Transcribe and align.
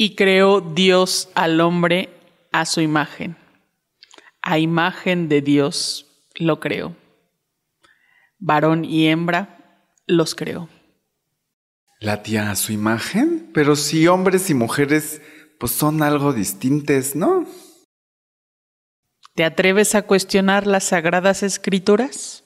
Y 0.00 0.14
creó 0.14 0.60
Dios 0.60 1.28
al 1.34 1.60
hombre 1.60 2.08
a 2.52 2.66
su 2.66 2.80
imagen. 2.80 3.36
A 4.40 4.60
imagen 4.60 5.28
de 5.28 5.42
Dios 5.42 6.06
lo 6.36 6.60
creó. 6.60 6.94
Varón 8.38 8.84
y 8.84 9.08
hembra 9.08 9.82
los 10.06 10.36
creó. 10.36 10.68
La 11.98 12.22
tía 12.22 12.52
a 12.52 12.54
su 12.54 12.70
imagen, 12.70 13.50
pero 13.52 13.74
si 13.74 14.06
hombres 14.06 14.50
y 14.50 14.54
mujeres 14.54 15.20
pues 15.58 15.72
son 15.72 16.00
algo 16.04 16.32
distintos, 16.32 17.16
¿no? 17.16 17.44
¿Te 19.34 19.44
atreves 19.44 19.96
a 19.96 20.02
cuestionar 20.02 20.68
las 20.68 20.84
sagradas 20.84 21.42
escrituras? 21.42 22.44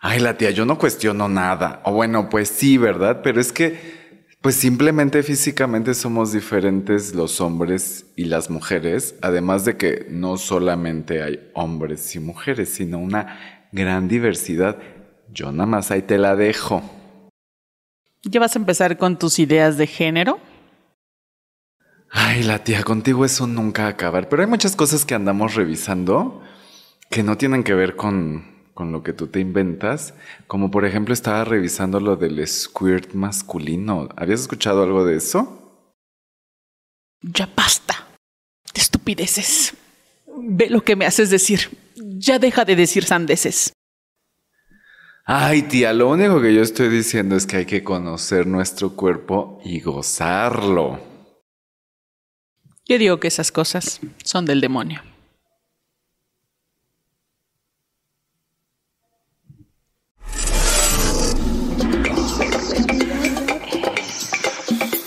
Ay, 0.00 0.18
la 0.18 0.36
tía, 0.36 0.50
yo 0.50 0.64
no 0.64 0.76
cuestiono 0.76 1.28
nada. 1.28 1.82
O 1.84 1.92
bueno, 1.92 2.28
pues 2.28 2.48
sí, 2.48 2.78
¿verdad? 2.78 3.20
Pero 3.22 3.40
es 3.40 3.52
que 3.52 3.99
pues 4.40 4.54
simplemente 4.54 5.22
físicamente 5.22 5.92
somos 5.92 6.32
diferentes 6.32 7.14
los 7.14 7.40
hombres 7.40 8.06
y 8.16 8.24
las 8.24 8.48
mujeres, 8.48 9.14
además 9.20 9.66
de 9.66 9.76
que 9.76 10.06
no 10.08 10.38
solamente 10.38 11.22
hay 11.22 11.50
hombres 11.54 12.14
y 12.16 12.20
mujeres, 12.20 12.70
sino 12.70 12.98
una 12.98 13.68
gran 13.72 14.08
diversidad. 14.08 14.78
Yo 15.30 15.52
nada 15.52 15.66
más 15.66 15.90
ahí 15.90 16.02
te 16.02 16.16
la 16.16 16.36
dejo. 16.36 16.82
¿Ya 18.22 18.40
vas 18.40 18.56
a 18.56 18.58
empezar 18.58 18.96
con 18.96 19.18
tus 19.18 19.38
ideas 19.38 19.76
de 19.76 19.86
género? 19.86 20.40
Ay, 22.10 22.42
la 22.42 22.64
tía, 22.64 22.82
contigo 22.82 23.24
eso 23.24 23.46
nunca 23.46 23.86
acabar. 23.86 24.28
Pero 24.28 24.42
hay 24.42 24.48
muchas 24.48 24.74
cosas 24.74 25.04
que 25.04 25.14
andamos 25.14 25.54
revisando 25.54 26.42
que 27.10 27.22
no 27.22 27.36
tienen 27.36 27.62
que 27.62 27.74
ver 27.74 27.94
con, 27.94 28.49
con 28.80 28.92
lo 28.92 29.02
que 29.02 29.12
tú 29.12 29.26
te 29.26 29.40
inventas. 29.40 30.14
Como 30.46 30.70
por 30.70 30.86
ejemplo 30.86 31.12
estaba 31.12 31.44
revisando 31.44 32.00
lo 32.00 32.16
del 32.16 32.48
squirt 32.48 33.12
masculino. 33.12 34.08
¿Habías 34.16 34.40
escuchado 34.40 34.82
algo 34.82 35.04
de 35.04 35.16
eso? 35.18 35.84
Ya 37.20 37.46
basta 37.54 38.08
de 38.72 38.80
estupideces. 38.80 39.74
Ve 40.34 40.70
lo 40.70 40.82
que 40.82 40.96
me 40.96 41.04
haces 41.04 41.28
decir. 41.28 41.68
Ya 41.94 42.38
deja 42.38 42.64
de 42.64 42.74
decir 42.74 43.04
sandeces. 43.04 43.74
Ay, 45.26 45.60
tía, 45.60 45.92
lo 45.92 46.08
único 46.08 46.40
que 46.40 46.54
yo 46.54 46.62
estoy 46.62 46.88
diciendo 46.88 47.36
es 47.36 47.44
que 47.44 47.58
hay 47.58 47.66
que 47.66 47.84
conocer 47.84 48.46
nuestro 48.46 48.96
cuerpo 48.96 49.60
y 49.62 49.80
gozarlo. 49.80 50.98
Yo 52.86 52.96
digo 52.96 53.20
que 53.20 53.28
esas 53.28 53.52
cosas 53.52 54.00
son 54.24 54.46
del 54.46 54.62
demonio. 54.62 55.02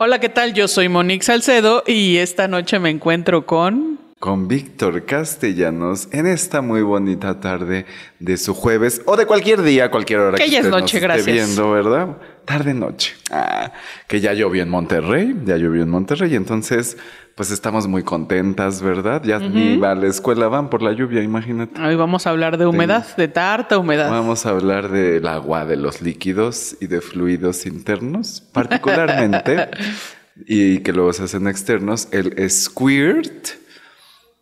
Hola, 0.00 0.20
¿qué 0.20 0.28
tal? 0.28 0.54
Yo 0.54 0.68
soy 0.68 0.88
Monique 0.88 1.24
Salcedo 1.24 1.82
y 1.84 2.18
esta 2.18 2.46
noche 2.46 2.78
me 2.78 2.88
encuentro 2.88 3.46
con... 3.46 3.98
Con 4.18 4.48
Víctor 4.48 5.04
Castellanos 5.04 6.08
en 6.10 6.26
esta 6.26 6.60
muy 6.60 6.82
bonita 6.82 7.38
tarde 7.38 7.86
de 8.18 8.36
su 8.36 8.52
jueves 8.52 9.00
o 9.04 9.16
de 9.16 9.26
cualquier 9.26 9.62
día, 9.62 9.92
cualquier 9.92 10.18
hora 10.18 10.36
Que 10.36 10.46
que, 10.46 10.50
ya 10.50 10.58
es 10.58 10.64
nos 10.64 10.80
noche, 10.80 10.98
esté 10.98 11.32
viendo, 11.32 11.70
¿verdad? 11.70 12.16
Tarde 12.44 12.74
noche. 12.74 13.14
Ah, 13.30 13.72
que 14.08 14.20
ya 14.20 14.32
llovió 14.32 14.64
en 14.64 14.70
Monterrey, 14.70 15.36
ya 15.44 15.56
llovió 15.56 15.84
en 15.84 15.90
Monterrey, 15.90 16.34
entonces 16.34 16.96
pues 17.36 17.52
estamos 17.52 17.86
muy 17.86 18.02
contentas, 18.02 18.82
¿verdad? 18.82 19.22
Ya 19.24 19.38
ni 19.38 19.80
a 19.84 19.94
la 19.94 20.08
escuela 20.08 20.48
van 20.48 20.68
por 20.68 20.82
la 20.82 20.90
lluvia, 20.90 21.22
imagínate. 21.22 21.80
Hoy 21.80 21.94
vamos 21.94 22.26
a 22.26 22.30
hablar 22.30 22.58
de 22.58 22.66
humedad, 22.66 23.06
de 23.16 23.28
tarta 23.28 23.78
humedad. 23.78 24.10
Vamos 24.10 24.46
a 24.46 24.50
hablar 24.50 24.90
del 24.90 25.28
agua, 25.28 25.64
de 25.64 25.76
los 25.76 26.02
líquidos 26.02 26.76
y 26.80 26.88
de 26.88 27.00
fluidos 27.00 27.66
internos, 27.66 28.40
particularmente, 28.52 29.68
y 30.44 30.78
que 30.78 30.92
luego 30.92 31.12
se 31.12 31.22
hacen 31.22 31.46
externos, 31.46 32.08
el 32.10 32.50
squirt, 32.50 33.50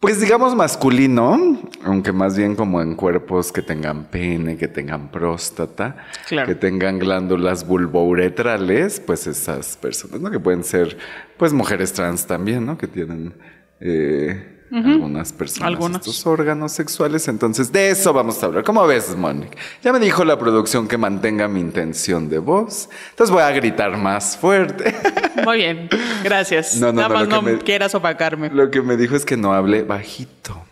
pues 0.07 0.21
digamos 0.21 0.55
masculino, 0.55 1.59
aunque 1.83 2.13
más 2.13 2.37
bien 2.37 2.55
como 2.55 2.81
en 2.81 2.95
cuerpos 2.95 3.51
que 3.51 3.61
tengan 3.61 4.05
pene, 4.05 4.57
que 4.57 4.69
tengan 4.69 5.11
próstata, 5.11 5.97
Claro. 6.29 6.47
que 6.47 6.55
tengan 6.55 7.01
glándulas 7.01 7.67
bulbouretrales, 7.67 9.01
pues 9.01 9.27
esas 9.27 9.77
personas, 9.77 10.21
¿no? 10.21 10.31
Que 10.31 10.39
pueden 10.39 10.63
ser, 10.63 10.97
pues 11.37 11.53
mujeres 11.53 11.93
trans 11.93 12.25
también, 12.25 12.65
¿no? 12.65 12.79
Que 12.79 12.87
tienen... 12.87 13.35
eh, 13.81 14.53
Algunas 14.73 15.33
personas 15.33 15.69
Algunos. 15.69 15.99
estos 16.01 16.27
órganos 16.27 16.73
sexuales, 16.73 17.29
entonces 17.29 17.71
de 17.71 17.91
eso 17.91 18.13
vamos 18.13 18.43
a 18.43 18.47
hablar. 18.47 18.65
¿Cómo 18.65 18.87
ves, 18.87 19.17
Mónica? 19.17 19.57
Ya 19.83 19.93
me 19.93 20.01
dijo 20.01 20.25
la 20.25 20.39
producción 20.39 20.89
que 20.89 20.99
mantenga 20.99 21.47
mi 21.49 21.61
intención 21.61 22.29
de 22.29 22.39
voz, 22.39 22.89
entonces 23.11 23.33
voy 23.33 23.43
a 23.43 23.51
gritar 23.51 23.97
más 23.97 24.37
fuerte. 24.37 24.95
Muy 25.45 25.59
bien, 25.59 25.89
gracias. 26.25 26.77
No, 26.77 26.87
no, 26.89 27.03
Nada 27.03 27.09
no, 27.09 27.15
más 27.15 27.29
no 27.29 27.43
me- 27.43 27.59
quieras 27.59 27.95
opacarme. 27.95 28.51
Lo 28.51 28.71
que 28.71 28.83
me 28.83 28.97
dijo 28.97 29.15
es 29.17 29.25
que 29.25 29.37
no 29.37 29.53
hable 29.55 29.83
bajito. 29.83 30.65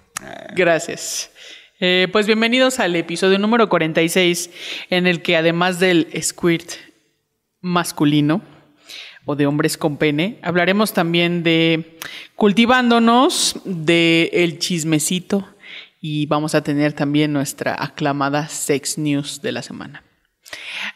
Gracias. 0.56 1.30
Eh, 1.80 2.08
pues 2.12 2.26
bienvenidos 2.26 2.80
al 2.80 2.94
episodio 2.96 3.38
número 3.38 3.68
46, 3.68 4.50
en 4.90 5.06
el 5.06 5.22
que 5.22 5.36
además 5.36 5.80
del 5.80 6.08
squirt 6.22 6.70
masculino 7.60 8.42
o 9.24 9.36
de 9.36 9.46
hombres 9.46 9.76
con 9.76 9.96
pene, 9.96 10.38
hablaremos 10.42 10.92
también 10.92 11.42
de 11.42 11.98
cultivándonos, 12.36 13.56
de 13.64 14.30
el 14.32 14.58
chismecito 14.58 15.48
y 16.00 16.26
vamos 16.26 16.54
a 16.54 16.62
tener 16.62 16.92
también 16.92 17.32
nuestra 17.32 17.82
aclamada 17.82 18.48
sex 18.48 18.98
news 18.98 19.40
de 19.40 19.52
la 19.52 19.62
semana. 19.62 20.02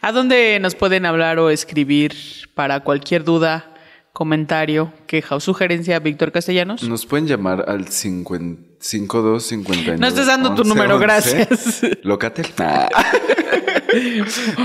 ¿A 0.01 0.13
dónde 0.13 0.59
nos 0.61 0.75
pueden 0.75 1.07
hablar 1.07 1.39
o 1.39 1.51
escribir 1.51 2.15
para 2.55 2.81
cualquier 2.81 3.25
duda, 3.25 3.75
comentario, 4.13 4.93
queja 5.07 5.37
o 5.37 5.41
sugerencia, 5.41 5.99
Víctor 5.99 6.31
Castellanos? 6.33 6.83
Nos 6.83 7.07
pueden 7.07 7.27
llamar 7.27 7.65
al 7.69 7.89
50 7.89 8.69
5259. 8.81 9.99
No 9.99 10.07
estés 10.07 10.27
dando 10.27 10.55
tu 10.55 10.63
11, 10.63 10.69
número, 10.69 10.97
11. 10.97 11.05
gracias. 11.05 11.81
Locatel. 12.03 12.47
Ah. 12.59 12.89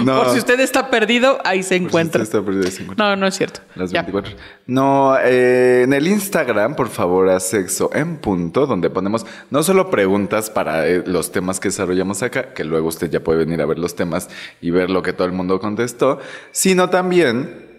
no. 0.04 0.24
Por 0.24 0.30
si 0.32 0.40
usted 0.40 0.60
está 0.60 0.90
perdido, 0.90 1.40
ahí 1.46 1.64
se 1.64 1.78
si 1.78 1.84
encuentra. 1.84 2.22
usted 2.22 2.38
está 2.40 2.46
perdido, 2.46 2.70
se 2.72 2.84
encuentra. 2.84 3.10
No, 3.10 3.16
no 3.16 3.28
es 3.28 3.36
cierto. 3.36 3.62
Las 3.76 3.92
Ya. 3.92 4.02
24. 4.02 4.36
No, 4.68 5.18
eh, 5.20 5.84
en 5.84 5.94
el 5.94 6.08
Instagram, 6.08 6.76
por 6.76 6.90
favor, 6.90 7.30
a 7.30 7.40
sexo 7.40 7.90
en 7.94 8.18
punto, 8.18 8.66
donde 8.68 8.90
ponemos 8.90 9.26
no 9.50 9.64
solo 9.64 9.90
preguntas 9.90 10.50
para 10.50 10.88
eh, 10.88 11.04
los 11.06 11.32
temas 11.32 11.60
que 11.60 11.70
desarrollamos 11.70 12.22
acá, 12.24 12.54
que 12.54 12.64
luego 12.64 12.88
usted 12.88 13.10
ya 13.10 13.22
puede 13.22 13.40
venir 13.40 13.62
a 13.62 13.66
ver 13.66 13.80
los 13.80 13.96
temas 13.96 14.30
y 14.62 14.72
ver 14.72 14.90
lo 14.90 15.02
que 15.02 15.14
todo 15.14 15.26
el 15.28 15.34
mundo 15.34 15.60
contestó, 15.60 16.20
sino 16.52 16.90
también 16.90 17.73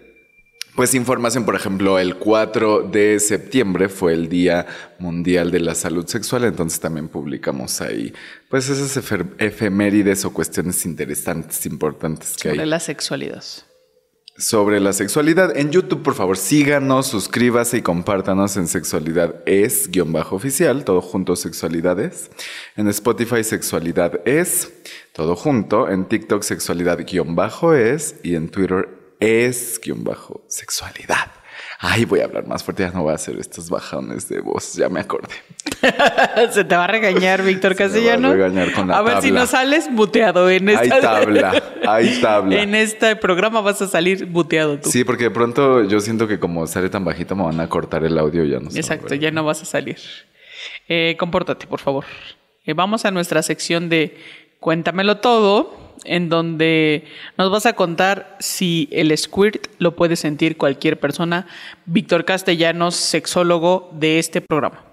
pues 0.75 0.93
información, 0.93 1.45
por 1.45 1.55
ejemplo, 1.55 1.97
el 1.99 2.15
4 2.17 2.83
de 2.83 3.19
septiembre 3.19 3.87
fue 3.89 4.13
el 4.13 4.27
Día 4.27 4.65
Mundial 4.99 5.49
de 5.51 5.61
la 5.61 5.73
Salud 5.73 6.05
Sexual, 6.05 6.43
entonces 6.43 6.79
también 6.79 7.07
publicamos 7.07 7.79
ahí, 7.81 8.13
pues 8.49 8.69
esas 8.69 8.95
efemérides 9.37 10.25
o 10.25 10.33
cuestiones 10.33 10.85
interesantes, 10.85 11.65
importantes 11.65 12.35
que 12.35 12.49
hay 12.49 12.55
Sobre 12.55 12.65
la 12.65 12.79
sexualidad. 12.79 13.43
sobre 14.37 14.81
la 14.81 14.91
sexualidad. 14.91 15.55
En 15.55 15.71
YouTube, 15.71 16.03
por 16.03 16.13
favor, 16.13 16.35
síganos, 16.35 17.07
suscríbase 17.07 17.77
y 17.77 17.81
compártanos 17.81 18.57
en 18.57 18.67
Sexualidad 18.67 19.35
es 19.45 19.89
guion 19.89 20.11
bajo 20.11 20.35
oficial, 20.35 20.83
todo 20.83 20.99
junto 20.99 21.37
Sexualidades. 21.37 22.31
En 22.75 22.89
Spotify, 22.89 23.45
Sexualidad 23.45 24.19
es, 24.27 24.73
todo 25.13 25.37
junto. 25.37 25.89
En 25.89 26.03
TikTok, 26.05 26.43
Sexualidad 26.43 27.05
guion 27.07 27.33
bajo 27.35 27.73
es. 27.73 28.15
Y 28.23 28.35
en 28.35 28.49
Twitter, 28.49 29.04
es 29.19 29.79
guion 29.83 30.03
bajo 30.03 30.43
sexualidad. 30.47 31.31
Ay, 31.79 32.05
voy 32.05 32.21
a 32.21 32.25
hablar 32.25 32.47
más 32.47 32.63
fuerte, 32.63 32.83
ya 32.83 32.91
no 32.91 33.03
voy 33.03 33.11
a 33.11 33.15
hacer 33.15 33.37
estos 33.37 33.69
bajones 33.69 34.29
de 34.29 34.39
voz, 34.39 34.73
ya 34.75 34.87
me 34.89 35.01
acordé. 35.01 35.27
Se 36.51 36.63
te 36.63 36.75
va 36.75 36.85
a 36.85 36.87
regañar, 36.87 37.43
Víctor 37.43 37.75
Se 37.75 37.83
me 37.83 37.89
va 37.89 37.89
a 37.89 37.93
Castellano. 37.93 38.33
regañar 38.33 38.71
con 38.73 38.87
la 38.87 38.97
a 38.97 39.01
ver 39.01 39.21
si 39.21 39.31
no 39.31 39.45
sales 39.45 39.89
buteado 39.93 40.49
en 40.49 40.69
Hay 40.69 40.75
esta. 40.87 41.01
tabla, 41.01 41.63
hay 41.87 42.19
tabla. 42.21 42.61
en 42.61 42.75
este 42.75 43.15
programa 43.17 43.61
vas 43.61 43.81
a 43.81 43.87
salir 43.87 44.25
buteado 44.25 44.79
tú. 44.79 44.89
Sí, 44.89 45.03
porque 45.03 45.25
de 45.25 45.31
pronto 45.31 45.83
yo 45.83 45.99
siento 45.99 46.27
que 46.27 46.39
como 46.39 46.65
sale 46.65 46.89
tan 46.89 47.03
bajito 47.03 47.35
me 47.35 47.43
van 47.43 47.59
a 47.59 47.67
cortar 47.67 48.03
el 48.05 48.17
audio 48.17 48.45
y 48.45 48.51
ya 48.51 48.59
no 48.59 48.71
se 48.71 48.79
Exacto, 48.79 49.13
ya 49.15 49.31
no 49.31 49.43
vas 49.43 49.61
a 49.61 49.65
salir. 49.65 49.97
Eh, 50.87 51.15
compórtate, 51.19 51.67
por 51.67 51.79
favor. 51.81 52.05
Eh, 52.65 52.73
vamos 52.73 53.05
a 53.05 53.11
nuestra 53.11 53.41
sección 53.43 53.89
de 53.89 54.17
Cuéntamelo 54.59 55.17
todo. 55.17 55.84
En 56.03 56.29
donde 56.29 57.05
nos 57.37 57.51
vas 57.51 57.65
a 57.65 57.73
contar 57.73 58.35
si 58.39 58.89
el 58.91 59.15
squirt 59.17 59.67
lo 59.79 59.95
puede 59.95 60.15
sentir 60.15 60.57
cualquier 60.57 60.99
persona. 60.99 61.47
Víctor 61.85 62.25
Castellanos, 62.25 62.95
sexólogo 62.95 63.89
de 63.93 64.19
este 64.19 64.41
programa. 64.41 64.83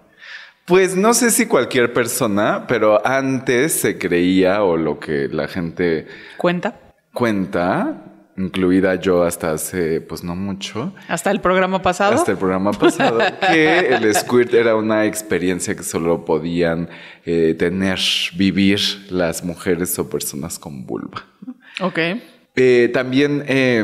Pues 0.65 0.95
no 0.95 1.13
sé 1.13 1.31
si 1.33 1.47
cualquier 1.47 1.93
persona, 1.93 2.67
pero 2.69 3.05
antes 3.05 3.73
se 3.73 3.99
creía 3.99 4.63
o 4.63 4.77
lo 4.77 5.01
que 5.01 5.29
la 5.29 5.49
gente 5.49 6.07
¿Cuenta? 6.37 6.79
cuenta, 7.13 8.12
incluida 8.37 8.95
yo 8.95 9.23
hasta 9.25 9.53
hace 9.53 10.01
pues 10.01 10.25
no 10.25 10.35
mucho, 10.35 10.93
Hasta 11.09 11.31
el 11.31 11.41
programa 11.41 11.83
pasado. 11.83 12.15
hasta 12.15 12.33
el 12.33 12.39
programa 12.39 12.73
pasado, 12.73 13.19
que 13.51 13.89
el 13.95 14.15
squirt 14.15 14.55
era 14.55 14.75
una 14.77 15.05
experiencia 15.07 15.75
que 15.75 15.83
solo 15.83 16.25
podían 16.25 16.89
eh, 17.25 17.55
tener, 17.59 17.99
vivir 18.35 18.81
las 19.11 19.45
mujeres 19.45 19.99
o 19.99 20.09
personas 20.09 20.59
con 20.59 20.87
vulva. 20.87 21.25
Ok. 21.81 21.99
Eh, 22.55 22.91
también, 22.93 23.45
eh, 23.49 23.83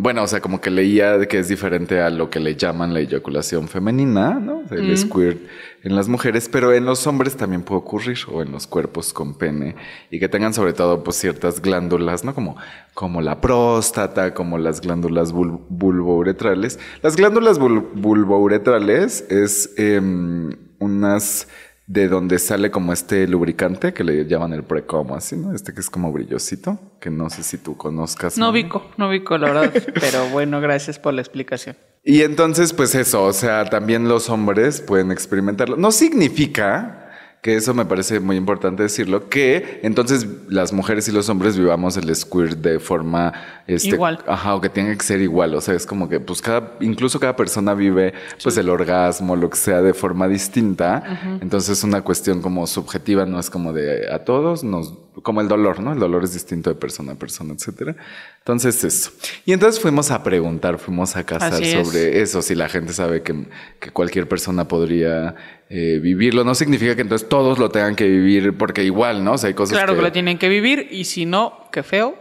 bueno, 0.00 0.24
o 0.24 0.26
sea, 0.26 0.40
como 0.40 0.60
que 0.60 0.70
leía 0.70 1.24
que 1.28 1.38
es 1.38 1.46
diferente 1.46 2.00
a 2.00 2.10
lo 2.10 2.30
que 2.30 2.40
le 2.40 2.56
llaman 2.56 2.92
la 2.92 2.98
eyaculación 2.98 3.68
femenina, 3.68 4.34
¿no? 4.40 4.64
El 4.72 4.98
squirt 4.98 5.38
en 5.84 5.94
las 5.94 6.08
mujeres, 6.08 6.48
pero 6.50 6.72
en 6.72 6.84
los 6.84 7.06
hombres 7.06 7.36
también 7.36 7.62
puede 7.62 7.78
ocurrir, 7.78 8.18
o 8.32 8.42
en 8.42 8.50
los 8.50 8.66
cuerpos 8.66 9.12
con 9.12 9.38
pene, 9.38 9.76
y 10.10 10.18
que 10.18 10.28
tengan 10.28 10.52
sobre 10.52 10.72
todo 10.72 11.04
pues 11.04 11.16
ciertas 11.16 11.62
glándulas, 11.62 12.24
¿no? 12.24 12.34
Como, 12.34 12.56
como 12.92 13.20
la 13.22 13.40
próstata, 13.40 14.34
como 14.34 14.58
las 14.58 14.80
glándulas 14.80 15.32
vul- 15.32 15.60
vulvouretrales. 15.68 16.80
Las 17.02 17.14
glándulas 17.14 17.60
vul- 17.60 17.86
vulvouretrales 17.94 19.26
es 19.30 19.72
em, 19.76 20.50
unas 20.80 21.46
de 21.88 22.06
donde 22.06 22.38
sale 22.38 22.70
como 22.70 22.92
este 22.92 23.26
lubricante 23.26 23.94
que 23.94 24.04
le 24.04 24.26
llaman 24.26 24.52
el 24.52 24.62
precomo, 24.62 25.16
así, 25.16 25.36
¿no? 25.36 25.54
Este 25.54 25.72
que 25.72 25.80
es 25.80 25.88
como 25.88 26.12
brillosito, 26.12 26.78
que 27.00 27.08
no 27.08 27.30
sé 27.30 27.42
si 27.42 27.56
tú 27.56 27.78
conozcas. 27.78 28.36
No 28.36 28.50
ubico, 28.50 28.84
no 28.98 29.08
ubico, 29.08 29.38
la 29.38 29.52
verdad. 29.52 29.72
pero 29.94 30.28
bueno, 30.28 30.60
gracias 30.60 30.98
por 30.98 31.14
la 31.14 31.22
explicación. 31.22 31.76
Y 32.04 32.22
entonces, 32.22 32.74
pues 32.74 32.94
eso, 32.94 33.24
o 33.24 33.32
sea, 33.32 33.64
también 33.64 34.06
los 34.06 34.28
hombres 34.28 34.82
pueden 34.82 35.10
experimentarlo. 35.10 35.78
No 35.78 35.90
significa 35.90 37.07
que 37.42 37.54
eso 37.54 37.72
me 37.72 37.84
parece 37.84 38.18
muy 38.20 38.36
importante 38.36 38.82
decirlo, 38.82 39.28
que 39.28 39.80
entonces 39.82 40.26
las 40.48 40.72
mujeres 40.72 41.06
y 41.08 41.12
los 41.12 41.28
hombres 41.28 41.56
vivamos 41.56 41.96
el 41.96 42.14
squirt 42.14 42.58
de 42.58 42.80
forma 42.80 43.32
este, 43.66 43.90
Igual. 43.90 44.18
Ajá, 44.26 44.54
o 44.54 44.60
que 44.60 44.68
tenga 44.68 44.96
que 44.96 45.04
ser 45.04 45.20
igual. 45.20 45.54
O 45.54 45.60
sea, 45.60 45.74
es 45.74 45.86
como 45.86 46.08
que 46.08 46.18
pues 46.18 46.42
cada, 46.42 46.74
incluso 46.80 47.20
cada 47.20 47.36
persona 47.36 47.74
vive 47.74 48.14
pues 48.42 48.56
el 48.56 48.68
orgasmo, 48.68 49.36
lo 49.36 49.50
que 49.50 49.56
sea, 49.56 49.82
de 49.82 49.94
forma 49.94 50.26
distinta. 50.26 51.38
Entonces 51.40 51.78
es 51.78 51.84
una 51.84 52.02
cuestión 52.02 52.40
como 52.40 52.66
subjetiva, 52.66 53.26
no 53.26 53.38
es 53.38 53.50
como 53.50 53.72
de 53.72 54.12
a 54.12 54.24
todos, 54.24 54.64
nos, 54.64 54.94
como 55.22 55.40
el 55.40 55.48
dolor, 55.48 55.80
¿no? 55.80 55.92
El 55.92 55.98
dolor 55.98 56.24
es 56.24 56.32
distinto 56.32 56.70
de 56.70 56.76
persona 56.76 57.12
a 57.12 57.14
persona, 57.14 57.54
etcétera. 57.54 57.96
Entonces 58.38 58.82
eso. 58.84 59.10
Y 59.44 59.52
entonces 59.52 59.80
fuimos 59.80 60.10
a 60.10 60.22
preguntar, 60.22 60.78
fuimos 60.78 61.16
a 61.16 61.24
casar 61.24 61.62
es. 61.62 61.72
sobre 61.72 62.20
eso, 62.20 62.42
si 62.42 62.54
la 62.54 62.68
gente 62.68 62.92
sabe 62.92 63.22
que, 63.22 63.46
que 63.80 63.90
cualquier 63.90 64.28
persona 64.28 64.66
podría 64.66 65.34
eh, 65.70 65.98
vivirlo. 66.00 66.44
No 66.44 66.54
significa 66.54 66.96
que 66.96 67.02
entonces 67.02 67.28
todos 67.28 67.58
lo 67.58 67.70
tengan 67.70 67.94
que 67.94 68.08
vivir 68.08 68.56
porque 68.56 68.84
igual, 68.84 69.22
¿no? 69.22 69.32
O 69.32 69.38
sea, 69.38 69.48
hay 69.48 69.54
cosas 69.54 69.76
Claro 69.76 69.92
que 69.92 69.98
que 69.98 70.02
lo 70.02 70.12
tienen 70.12 70.38
que 70.38 70.48
vivir 70.48 70.88
y 70.90 71.04
si 71.04 71.26
no, 71.26 71.68
qué 71.72 71.82
feo 71.82 72.16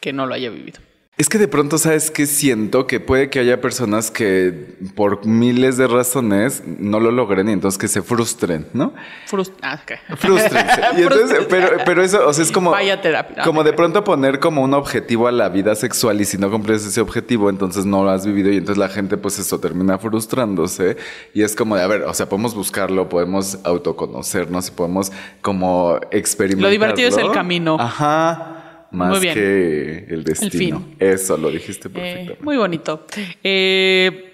que 0.00 0.12
no 0.12 0.26
lo 0.26 0.34
haya 0.34 0.50
vivido. 0.50 0.80
Es 1.18 1.30
que 1.30 1.38
de 1.38 1.48
pronto, 1.48 1.78
¿sabes 1.78 2.10
qué 2.10 2.26
siento? 2.26 2.86
Que 2.86 3.00
puede 3.00 3.30
que 3.30 3.38
haya 3.38 3.58
personas 3.62 4.10
que 4.10 4.76
por 4.94 5.24
miles 5.24 5.78
de 5.78 5.86
razones 5.86 6.62
no 6.66 7.00
lo 7.00 7.10
logren 7.10 7.48
y 7.48 7.52
entonces 7.52 7.78
que 7.78 7.88
se 7.88 8.02
frustren, 8.02 8.66
¿no? 8.74 8.92
Frust 9.24 9.54
ah, 9.62 9.80
ok. 9.82 10.18
Frústrense. 10.18 10.82
Y 10.98 11.02
entonces, 11.04 11.46
pero, 11.48 11.78
pero 11.86 12.02
eso, 12.02 12.28
o 12.28 12.34
sea, 12.34 12.44
es 12.44 12.52
como. 12.52 12.70
Vaya 12.70 13.00
terapia. 13.00 13.44
Como 13.44 13.64
de 13.64 13.72
pronto 13.72 14.04
poner 14.04 14.40
como 14.40 14.62
un 14.62 14.74
objetivo 14.74 15.26
a 15.26 15.32
la 15.32 15.48
vida 15.48 15.74
sexual 15.74 16.20
y 16.20 16.26
si 16.26 16.36
no 16.36 16.50
cumples 16.50 16.84
ese 16.84 17.00
objetivo, 17.00 17.48
entonces 17.48 17.86
no 17.86 18.04
lo 18.04 18.10
has 18.10 18.26
vivido 18.26 18.52
y 18.52 18.58
entonces 18.58 18.76
la 18.76 18.90
gente, 18.90 19.16
pues 19.16 19.38
eso 19.38 19.58
termina 19.58 19.96
frustrándose. 19.96 20.98
Y 21.32 21.44
es 21.44 21.56
como 21.56 21.76
de, 21.76 21.82
a 21.82 21.86
ver, 21.86 22.02
o 22.02 22.12
sea, 22.12 22.28
podemos 22.28 22.54
buscarlo, 22.54 23.08
podemos 23.08 23.58
autoconocernos 23.64 24.68
y 24.68 24.70
podemos 24.72 25.10
como 25.40 25.98
experimentar. 26.10 26.64
Lo 26.64 26.68
divertido 26.68 27.08
es 27.08 27.16
el 27.16 27.30
camino. 27.30 27.78
Ajá. 27.80 28.55
Más 28.90 29.20
que 29.20 30.06
el 30.08 30.24
destino. 30.24 30.84
Eso 30.98 31.36
lo 31.36 31.50
dijiste 31.50 31.88
Eh, 31.88 31.90
perfectamente. 31.90 32.44
muy 32.44 32.56
bonito. 32.56 33.06
Eh, 33.42 34.32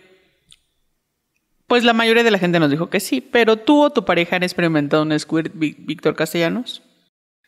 pues 1.67 1.85
la 1.85 1.93
mayoría 1.95 2.23
de 2.23 2.31
la 2.31 2.39
gente 2.39 2.61
nos 2.61 2.71
dijo 2.71 2.91
que 2.91 3.01
sí, 3.01 3.21
pero 3.21 3.57
tú 3.57 3.83
o 3.83 3.91
tu 3.91 4.05
pareja 4.05 4.37
han 4.37 4.43
experimentado 4.43 5.03
un 5.03 5.19
squirt, 5.19 5.53
Ví- 5.55 5.77
Víctor 5.79 6.15
Castellanos. 6.15 6.83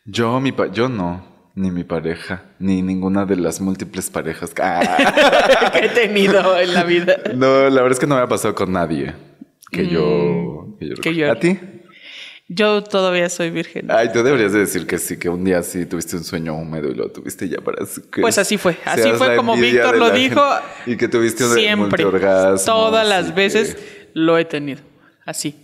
Yo, 0.06 0.40
mi 0.40 0.52
pa- 0.52 0.70
yo 0.70 0.88
no. 0.88 1.32
Ni 1.56 1.70
mi 1.70 1.84
pareja, 1.84 2.42
ni 2.58 2.82
ninguna 2.82 3.26
de 3.26 3.36
las 3.36 3.60
múltiples 3.60 4.10
parejas. 4.10 4.52
Ah. 4.60 5.70
que 5.72 5.84
he 5.86 5.88
tenido 5.88 6.58
en 6.58 6.74
la 6.74 6.82
vida. 6.82 7.16
No, 7.36 7.70
la 7.70 7.82
verdad 7.82 7.92
es 7.92 8.00
que 8.00 8.08
no 8.08 8.16
me 8.16 8.22
ha 8.22 8.26
pasado 8.26 8.56
con 8.56 8.72
nadie. 8.72 9.14
Que 9.70 9.86
yo. 9.86 10.74
Que 10.80 10.88
yo, 10.88 10.94
Mm, 10.96 11.00
que 11.00 11.14
yo- 11.14 11.30
¿A 11.30 11.36
ti? 11.38 11.56
Yo 12.48 12.84
todavía 12.84 13.28
soy 13.30 13.50
virgen. 13.50 13.90
Ay, 13.90 14.12
tú 14.12 14.22
deberías 14.22 14.52
de 14.52 14.60
decir 14.60 14.86
que 14.86 14.98
sí, 14.98 15.16
que 15.18 15.30
un 15.30 15.44
día 15.44 15.62
sí 15.62 15.86
tuviste 15.86 16.16
un 16.16 16.24
sueño 16.24 16.54
húmedo 16.54 16.90
y 16.90 16.94
lo 16.94 17.10
tuviste 17.10 17.48
ya 17.48 17.58
para 17.58 17.78
que 18.12 18.20
Pues 18.20 18.36
así 18.36 18.58
fue. 18.58 18.76
Así 18.84 19.10
fue 19.12 19.34
como 19.36 19.56
Víctor 19.56 19.96
lo 19.96 20.10
dijo. 20.10 20.42
gente. 20.42 20.90
Y 20.92 20.96
que 20.98 21.08
tuviste 21.08 21.44
un 21.44 21.54
Siempre. 21.54 22.04
Todas 22.04 23.08
las 23.08 23.26
que- 23.28 23.32
veces 23.32 23.76
lo 24.12 24.36
he 24.36 24.44
tenido. 24.44 24.82
Así. 25.24 25.56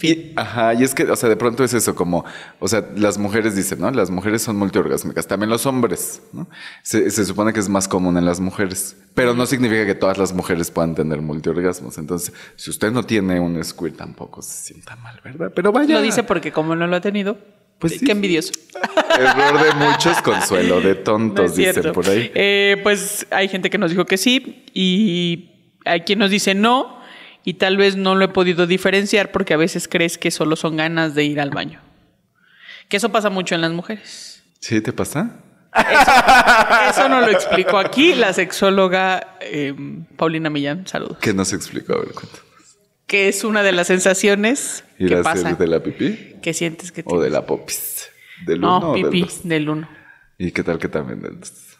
Y, 0.00 0.32
ajá, 0.36 0.74
y 0.74 0.84
es 0.84 0.94
que, 0.94 1.04
o 1.04 1.16
sea, 1.16 1.28
de 1.28 1.36
pronto 1.36 1.64
es 1.64 1.74
eso, 1.74 1.94
como, 1.94 2.24
o 2.60 2.68
sea, 2.68 2.84
las 2.96 3.18
mujeres 3.18 3.56
dicen, 3.56 3.80
¿no? 3.80 3.90
Las 3.90 4.10
mujeres 4.10 4.42
son 4.42 4.56
multiorgásmicas, 4.56 5.26
también 5.26 5.50
los 5.50 5.66
hombres, 5.66 6.22
¿no? 6.32 6.48
Se, 6.84 7.10
se 7.10 7.24
supone 7.24 7.52
que 7.52 7.58
es 7.60 7.68
más 7.68 7.88
común 7.88 8.16
en 8.16 8.24
las 8.24 8.38
mujeres, 8.38 8.96
pero 9.14 9.34
no 9.34 9.44
significa 9.46 9.84
que 9.86 9.96
todas 9.96 10.16
las 10.16 10.32
mujeres 10.32 10.70
puedan 10.70 10.94
tener 10.94 11.20
multiorgasmos. 11.20 11.98
Entonces, 11.98 12.32
si 12.54 12.70
usted 12.70 12.92
no 12.92 13.02
tiene 13.02 13.40
un 13.40 13.62
squirt, 13.64 13.96
tampoco 13.96 14.40
se 14.40 14.72
sienta 14.72 14.94
mal, 14.96 15.20
¿verdad? 15.24 15.50
Pero 15.54 15.72
vaya. 15.72 15.96
Lo 15.96 16.02
dice 16.02 16.22
porque 16.22 16.52
como 16.52 16.76
no 16.76 16.86
lo 16.86 16.94
ha 16.94 17.00
tenido, 17.00 17.36
Pues 17.80 17.94
eh, 17.94 17.98
sí. 17.98 18.06
qué 18.06 18.12
envidioso. 18.12 18.52
Error 19.18 19.60
de 19.64 19.74
muchos, 19.84 20.22
consuelo 20.22 20.80
de 20.80 20.94
No 20.94 21.00
tontos, 21.00 21.58
es 21.58 21.74
dicen 21.76 21.92
por 21.92 22.08
ahí. 22.08 22.30
Eh, 22.34 22.76
pues 22.84 23.26
hay 23.30 23.48
gente 23.48 23.68
que 23.68 23.78
nos 23.78 23.90
dijo 23.90 24.04
que 24.04 24.16
sí 24.16 24.64
y 24.74 25.50
hay 25.84 26.02
quien 26.02 26.20
nos 26.20 26.30
dice 26.30 26.54
no 26.54 26.97
y 27.48 27.54
tal 27.54 27.78
vez 27.78 27.96
no 27.96 28.14
lo 28.14 28.26
he 28.26 28.28
podido 28.28 28.66
diferenciar 28.66 29.32
porque 29.32 29.54
a 29.54 29.56
veces 29.56 29.88
crees 29.88 30.18
que 30.18 30.30
solo 30.30 30.54
son 30.54 30.76
ganas 30.76 31.14
de 31.14 31.24
ir 31.24 31.40
al 31.40 31.48
baño. 31.48 31.80
Que 32.90 32.98
eso 32.98 33.10
pasa 33.10 33.30
mucho 33.30 33.54
en 33.54 33.62
las 33.62 33.70
mujeres. 33.70 34.44
¿Sí 34.60 34.82
te 34.82 34.92
pasa? 34.92 35.40
Eso 36.90 37.08
no 37.08 37.22
lo 37.22 37.30
explicó 37.30 37.78
aquí 37.78 38.14
la 38.14 38.34
sexóloga 38.34 39.38
eh, 39.40 39.74
Paulina 40.18 40.50
Millán, 40.50 40.86
saludos. 40.86 41.16
¿Qué 41.22 41.32
nos 41.32 41.54
explicó? 41.54 41.94
A 41.94 42.00
ver, 42.00 42.12
cuéntanos. 42.12 42.44
Que 43.06 43.28
es 43.28 43.42
una 43.44 43.62
de 43.62 43.72
las 43.72 43.86
sensaciones 43.86 44.84
¿Ir 44.98 45.08
que 45.08 45.54
de 45.58 45.66
la 45.66 45.82
pipí 45.82 46.36
que 46.42 46.52
sientes 46.52 46.92
que 46.92 47.02
o 47.06 47.18
de 47.18 47.30
la 47.30 47.46
popis? 47.46 48.10
¿Del 48.44 48.58
uno 48.58 48.80
No, 48.80 48.90
o 48.90 48.94
del 48.94 49.08
pipí, 49.08 49.26
del 49.44 49.70
uno. 49.70 49.88
¿Y 50.36 50.50
qué 50.50 50.62
tal 50.62 50.78
que 50.78 50.90
también 50.90 51.22
del 51.22 51.40
dos? 51.40 51.77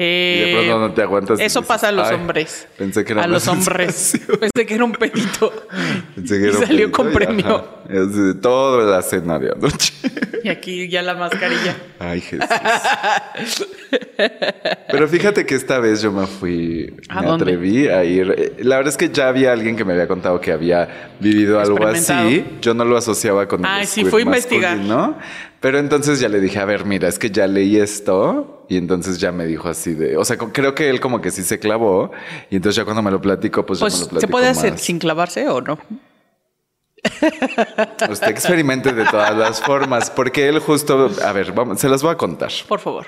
Y 0.00 0.02
Eh, 0.02 0.44
de 0.46 0.52
pronto 0.54 0.78
no 0.88 0.94
te 0.94 1.02
aguantas. 1.02 1.40
Eso 1.40 1.60
pasa 1.60 1.88
a 1.88 1.92
los 1.92 2.08
"Ay, 2.08 2.14
hombres. 2.14 2.66
Pensé 2.78 3.04
que 3.04 3.12
era 3.12 3.24
a 3.24 3.26
los 3.26 3.46
hombres. 3.48 3.94
sensación". 3.94 4.38
Pensé 4.40 4.66
que 4.66 4.74
era 4.74 4.84
un 4.84 4.92
pedito. 4.92 5.52
Pensé 6.14 6.38
que 6.38 6.44
y 6.46 6.48
era 6.48 6.58
un 6.58 6.66
salió 6.66 6.76
pedito 6.78 6.92
con 6.92 7.12
premio. 7.12 7.68
de 7.86 8.34
toda 8.40 8.84
la 8.96 9.02
cena 9.02 9.38
de 9.38 9.50
anoche. 9.52 9.92
Y 10.42 10.48
aquí 10.48 10.88
ya 10.88 11.02
la 11.02 11.14
mascarilla. 11.14 11.76
Ay, 11.98 12.22
Jesús. 12.22 12.48
Pero 14.90 15.06
fíjate 15.08 15.44
que 15.44 15.54
esta 15.54 15.78
vez 15.80 16.00
yo 16.00 16.10
me 16.12 16.26
fui, 16.26 16.94
¿A 17.08 17.20
me 17.20 17.26
dónde? 17.26 17.44
atreví 17.44 17.88
a 17.88 18.02
ir. 18.04 18.34
Eh, 18.36 18.52
La 18.60 18.76
verdad 18.76 18.90
es 18.92 18.96
que 18.96 19.10
ya 19.10 19.28
había 19.28 19.52
alguien 19.52 19.76
que 19.76 19.84
me 19.84 19.92
había 19.92 20.08
contado 20.08 20.40
que 20.40 20.52
había 20.52 21.10
vivido 21.20 21.60
algo 21.60 21.86
así. 21.86 22.44
Yo 22.62 22.72
no 22.74 22.84
lo 22.84 22.96
asociaba 22.96 23.46
con 23.46 23.60
el 23.60 23.66
Ay, 23.66 23.84
sí, 23.86 24.00
squirt 24.00 24.10
fue 24.10 24.20
a 24.22 24.24
investigar. 24.24 24.78
Pero 25.60 25.78
entonces 25.78 26.20
ya 26.20 26.28
le 26.30 26.40
dije, 26.40 26.58
a 26.58 26.64
ver, 26.64 26.86
mira, 26.86 27.06
es 27.08 27.18
que 27.18 27.30
ya 27.30 27.46
leí 27.46 27.76
esto. 27.76 28.64
Y 28.68 28.76
entonces 28.78 29.18
ya 29.18 29.30
me 29.30 29.44
dijo 29.46 29.68
así 29.68 29.92
de... 29.94 30.16
O 30.16 30.24
sea, 30.24 30.38
creo 30.38 30.74
que 30.74 30.88
él 30.88 31.00
como 31.00 31.20
que 31.20 31.30
sí 31.30 31.42
se 31.42 31.58
clavó. 31.58 32.10
Y 32.50 32.56
entonces 32.56 32.76
ya 32.76 32.84
cuando 32.84 33.02
me 33.02 33.10
lo 33.10 33.20
platico, 33.20 33.66
pues, 33.66 33.80
ya 33.80 33.84
me 33.86 33.90
Pues, 33.90 34.00
lo 34.00 34.08
platico 34.08 34.20
¿se 34.20 34.28
puede 34.30 34.46
hacer 34.48 34.78
sin 34.78 34.98
clavarse 34.98 35.48
o 35.48 35.60
no? 35.60 35.78
Usted 38.10 38.28
experimente 38.28 38.92
de 38.92 39.04
todas 39.04 39.36
las 39.36 39.60
formas. 39.60 40.10
Porque 40.10 40.48
él 40.48 40.60
justo... 40.60 41.10
A 41.24 41.32
ver, 41.32 41.52
vamos, 41.52 41.80
se 41.80 41.88
las 41.88 42.02
voy 42.02 42.12
a 42.12 42.16
contar. 42.16 42.50
Por 42.68 42.80
favor. 42.80 43.06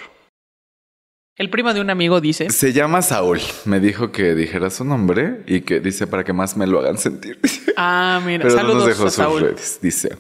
El 1.37 1.49
primo 1.49 1.73
de 1.73 1.81
un 1.81 1.89
amigo 1.89 2.21
dice, 2.21 2.51
Se 2.51 2.73
llama 2.75 3.01
Saúl. 3.01 3.41
Me 3.65 3.81
dijo 3.81 4.13
que 4.13 4.35
dijera 4.35 4.69
su 4.69 4.85
nombre 4.85 5.43
y 5.47 5.63
que 5.63 5.81
dice 5.81 6.07
para 6.07 6.25
que 6.25 6.35
más 6.35 6.57
me 6.59 6.67
lo 6.67 6.81
hagan 6.81 6.99
sentir. 6.99 7.41
ah, 7.77 8.21
mira, 8.25 8.43
Pero 8.43 8.57
no 8.57 8.63
nos 8.63 8.69
saludos 8.71 8.87
dejó 8.89 9.03
a 9.05 9.07
sus 9.07 9.15
Saúl. 9.15 9.41
redes. 9.41 9.79
Dice, 9.81 10.17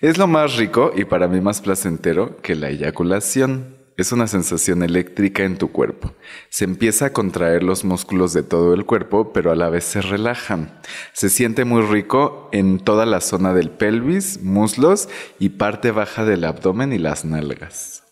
es 0.00 0.18
lo 0.18 0.26
más 0.26 0.56
rico 0.56 0.92
y 0.94 1.04
para 1.04 1.28
mí 1.28 1.40
más 1.40 1.60
placentero 1.60 2.36
que 2.42 2.54
la 2.54 2.68
eyaculación. 2.70 3.76
Es 3.96 4.12
una 4.12 4.26
sensación 4.26 4.82
eléctrica 4.82 5.44
en 5.44 5.56
tu 5.56 5.72
cuerpo. 5.72 6.12
Se 6.50 6.64
empieza 6.64 7.06
a 7.06 7.12
contraer 7.14 7.62
los 7.62 7.82
músculos 7.82 8.34
de 8.34 8.42
todo 8.42 8.74
el 8.74 8.84
cuerpo, 8.84 9.32
pero 9.32 9.50
a 9.50 9.56
la 9.56 9.70
vez 9.70 9.84
se 9.84 10.02
relajan. 10.02 10.78
Se 11.14 11.30
siente 11.30 11.64
muy 11.64 11.80
rico 11.80 12.50
en 12.52 12.78
toda 12.78 13.06
la 13.06 13.22
zona 13.22 13.54
del 13.54 13.70
pelvis, 13.70 14.42
muslos 14.42 15.08
y 15.38 15.48
parte 15.50 15.92
baja 15.92 16.26
del 16.26 16.44
abdomen 16.44 16.92
y 16.92 16.98
las 16.98 17.24
nalgas. 17.24 18.02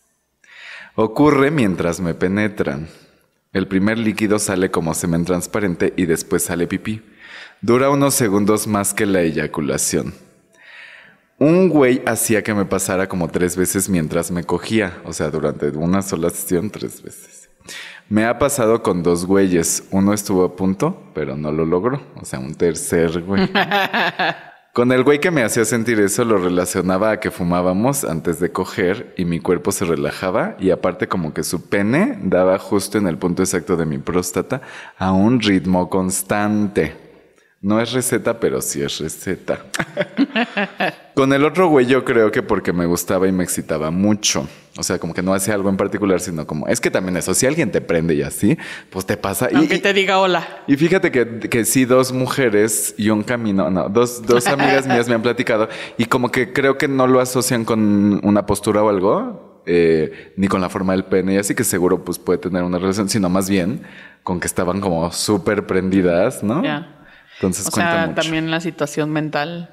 Ocurre 0.94 1.50
mientras 1.50 2.00
me 2.00 2.14
penetran. 2.14 2.88
El 3.52 3.68
primer 3.68 3.98
líquido 3.98 4.38
sale 4.38 4.70
como 4.70 4.94
semen 4.94 5.26
transparente 5.26 5.92
y 5.98 6.06
después 6.06 6.44
sale 6.44 6.66
pipí. 6.66 7.02
Dura 7.60 7.90
unos 7.90 8.14
segundos 8.14 8.66
más 8.66 8.94
que 8.94 9.04
la 9.04 9.20
eyaculación. 9.20 10.14
Un 11.44 11.68
güey 11.68 12.00
hacía 12.06 12.42
que 12.42 12.54
me 12.54 12.64
pasara 12.64 13.06
como 13.06 13.28
tres 13.28 13.54
veces 13.54 13.90
mientras 13.90 14.30
me 14.30 14.44
cogía, 14.44 15.02
o 15.04 15.12
sea, 15.12 15.28
durante 15.28 15.68
una 15.76 16.00
sola 16.00 16.30
sesión 16.30 16.70
tres 16.70 17.02
veces. 17.02 17.50
Me 18.08 18.24
ha 18.24 18.38
pasado 18.38 18.82
con 18.82 19.02
dos 19.02 19.26
güeyes. 19.26 19.86
Uno 19.90 20.14
estuvo 20.14 20.42
a 20.44 20.56
punto, 20.56 21.02
pero 21.12 21.36
no 21.36 21.52
lo 21.52 21.66
logró. 21.66 22.00
O 22.18 22.24
sea, 22.24 22.38
un 22.38 22.54
tercer 22.54 23.20
güey. 23.20 23.46
Con 24.72 24.90
el 24.90 25.04
güey 25.04 25.20
que 25.20 25.30
me 25.30 25.42
hacía 25.42 25.66
sentir 25.66 26.00
eso 26.00 26.24
lo 26.24 26.38
relacionaba 26.38 27.10
a 27.10 27.20
que 27.20 27.30
fumábamos 27.30 28.04
antes 28.04 28.40
de 28.40 28.50
coger 28.50 29.14
y 29.18 29.26
mi 29.26 29.38
cuerpo 29.38 29.70
se 29.70 29.84
relajaba 29.84 30.56
y 30.58 30.70
aparte 30.70 31.08
como 31.08 31.34
que 31.34 31.44
su 31.44 31.68
pene 31.68 32.18
daba 32.22 32.58
justo 32.58 32.96
en 32.96 33.06
el 33.06 33.18
punto 33.18 33.42
exacto 33.42 33.76
de 33.76 33.84
mi 33.84 33.98
próstata 33.98 34.62
a 34.98 35.12
un 35.12 35.40
ritmo 35.40 35.90
constante. 35.90 37.03
No 37.64 37.80
es 37.80 37.92
receta, 37.92 38.38
pero 38.38 38.61
sí 38.61 38.83
es 38.83 38.99
receta. 38.99 39.64
Con 41.14 41.33
el 41.33 41.47
otro 41.47 41.68
güey 41.68 41.87
yo 41.87 42.04
creo 42.04 42.30
que 42.30 42.42
porque 42.42 42.75
me 42.75 42.85
gustaba 42.85 43.26
y 43.26 43.33
me 43.33 43.42
excitaba 43.42 43.90
mucho. 43.90 44.47
O 44.76 44.83
sea, 44.83 44.99
como 44.99 45.14
que 45.14 45.23
no 45.23 45.33
hacía 45.33 45.54
algo 45.54 45.71
en 45.71 45.78
particular, 45.78 46.21
sino 46.21 46.47
como, 46.47 46.68
es 46.68 46.78
que 46.78 46.90
también 46.90 47.16
eso, 47.16 47.33
si 47.33 47.47
alguien 47.47 47.71
te 47.71 47.80
prende 47.80 48.16
y 48.16 48.21
así, 48.21 48.59
pues 48.90 49.06
te 49.06 49.16
pasa. 49.16 49.49
Aunque 49.54 49.76
y, 49.76 49.78
te 49.78 49.94
diga 49.94 50.18
hola. 50.18 50.47
y 50.66 50.76
fíjate 50.76 51.11
que, 51.11 51.38
que 51.49 51.64
sí, 51.64 51.87
dos 51.87 52.12
mujeres 52.12 52.94
y 52.99 53.09
un 53.09 53.23
camino, 53.23 53.71
no, 53.71 53.88
dos, 53.88 54.21
dos 54.26 54.47
amigas 54.47 54.87
mías 54.87 55.09
me 55.09 55.14
han 55.14 55.23
platicado 55.23 55.71
y 55.97 56.04
como 56.04 56.30
que 56.30 56.52
creo 56.52 56.76
que 56.76 56.87
no 56.87 57.06
lo 57.06 57.18
asocian 57.18 57.64
con 57.64 58.21
una 58.25 58.44
postura 58.44 58.83
o 58.83 58.90
algo, 58.90 59.62
eh, 59.64 60.35
ni 60.37 60.49
con 60.49 60.61
la 60.61 60.68
forma 60.68 60.92
del 60.92 61.06
pene 61.06 61.33
y 61.33 61.37
así 61.38 61.54
que 61.54 61.64
seguro 61.64 62.04
pues 62.04 62.18
puede 62.18 62.38
tener 62.40 62.62
una 62.62 62.78
relación, 62.78 63.09
sino 63.09 63.30
más 63.30 63.49
bien 63.49 63.85
con 64.23 64.38
que 64.38 64.49
estaban 64.49 64.83
como 64.83 65.11
súper 65.12 65.66
prendidas, 65.66 66.42
¿no? 66.42 66.62
Ya. 66.62 66.90
Entonces 67.36 67.66
O 67.66 67.70
cuenta 67.70 67.92
sea, 67.92 68.06
mucho. 68.06 68.22
también 68.22 68.50
la 68.50 68.60
situación 68.60 69.10
mental. 69.10 69.70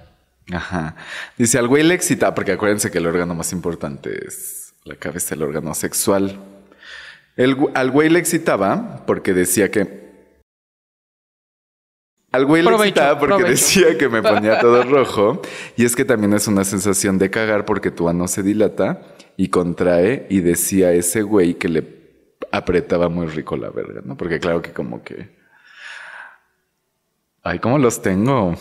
Ajá. 0.51 0.95
Dice, 1.37 1.59
al 1.59 1.67
güey 1.67 1.83
le 1.83 1.93
excita, 1.93 2.33
porque 2.33 2.53
acuérdense 2.53 2.91
que 2.91 2.97
el 2.97 3.07
órgano 3.07 3.35
más 3.35 3.53
importante 3.53 4.27
es 4.27 4.73
la 4.83 4.95
cabeza, 4.95 5.35
el 5.35 5.43
órgano 5.43 5.73
sexual. 5.73 6.39
El 7.37 7.55
al 7.73 7.91
güey 7.91 8.09
le 8.09 8.19
excitaba 8.19 9.03
porque 9.05 9.33
decía 9.33 9.71
que... 9.71 10.01
Al 12.31 12.45
güey 12.45 12.63
le 12.63 12.71
excitaba 12.71 13.19
porque 13.19 13.35
provecho. 13.35 13.51
decía 13.51 13.97
que 13.97 14.07
me 14.09 14.21
ponía 14.21 14.59
todo 14.59 14.83
rojo. 14.89 15.41
Y 15.75 15.85
es 15.85 15.95
que 15.95 16.05
también 16.05 16.33
es 16.33 16.47
una 16.47 16.63
sensación 16.63 17.17
de 17.17 17.29
cagar 17.29 17.65
porque 17.65 17.91
tu 17.91 18.07
ano 18.09 18.27
se 18.27 18.41
dilata 18.41 19.01
y 19.37 19.49
contrae. 19.49 20.27
Y 20.29 20.39
decía 20.39 20.91
ese 20.93 21.21
güey 21.23 21.55
que 21.55 21.69
le 21.69 22.01
apretaba 22.51 23.09
muy 23.09 23.27
rico 23.27 23.55
la 23.57 23.69
verga, 23.69 24.01
¿no? 24.03 24.17
Porque 24.17 24.39
claro 24.39 24.61
que 24.61 24.71
como 24.71 25.03
que... 25.03 25.40
Ay, 27.43 27.57
¿cómo 27.57 27.79
los 27.79 28.03
tengo? 28.03 28.55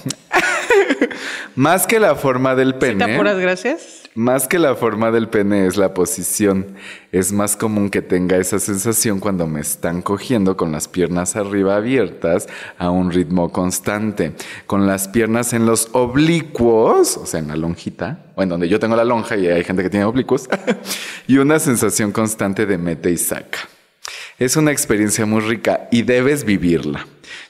Más 1.54 1.86
que 1.86 2.00
la 2.00 2.14
forma 2.14 2.54
del 2.54 2.72
¿Sí 2.72 2.78
pene. 2.80 3.04
te 3.04 3.14
apuras, 3.14 3.38
gracias? 3.38 4.04
Más 4.14 4.48
que 4.48 4.58
la 4.58 4.74
forma 4.74 5.10
del 5.10 5.28
pene 5.28 5.66
es 5.66 5.76
la 5.76 5.92
posición. 5.92 6.76
Es 7.12 7.30
más 7.30 7.56
común 7.56 7.90
que 7.90 8.00
tenga 8.00 8.38
esa 8.38 8.58
sensación 8.58 9.20
cuando 9.20 9.46
me 9.46 9.60
están 9.60 10.00
cogiendo 10.00 10.56
con 10.56 10.72
las 10.72 10.88
piernas 10.88 11.36
arriba 11.36 11.76
abiertas 11.76 12.48
a 12.78 12.90
un 12.90 13.10
ritmo 13.10 13.52
constante. 13.52 14.32
Con 14.66 14.86
las 14.86 15.08
piernas 15.08 15.52
en 15.52 15.66
los 15.66 15.90
oblicuos, 15.92 17.18
o 17.18 17.26
sea, 17.26 17.40
en 17.40 17.48
la 17.48 17.56
lonjita, 17.56 18.24
o 18.34 18.42
en 18.42 18.48
donde 18.48 18.68
yo 18.68 18.80
tengo 18.80 18.96
la 18.96 19.04
lonja 19.04 19.36
y 19.36 19.46
hay 19.46 19.62
gente 19.62 19.82
que 19.82 19.90
tiene 19.90 20.06
oblicuos, 20.06 20.48
y 21.26 21.36
una 21.36 21.58
sensación 21.58 22.12
constante 22.12 22.64
de 22.64 22.78
mete 22.78 23.10
y 23.10 23.18
saca. 23.18 23.58
Es 24.40 24.56
una 24.56 24.72
experiencia 24.72 25.26
muy 25.26 25.42
rica 25.42 25.86
y 25.90 26.00
debes 26.00 26.44
vivirla. 26.44 27.06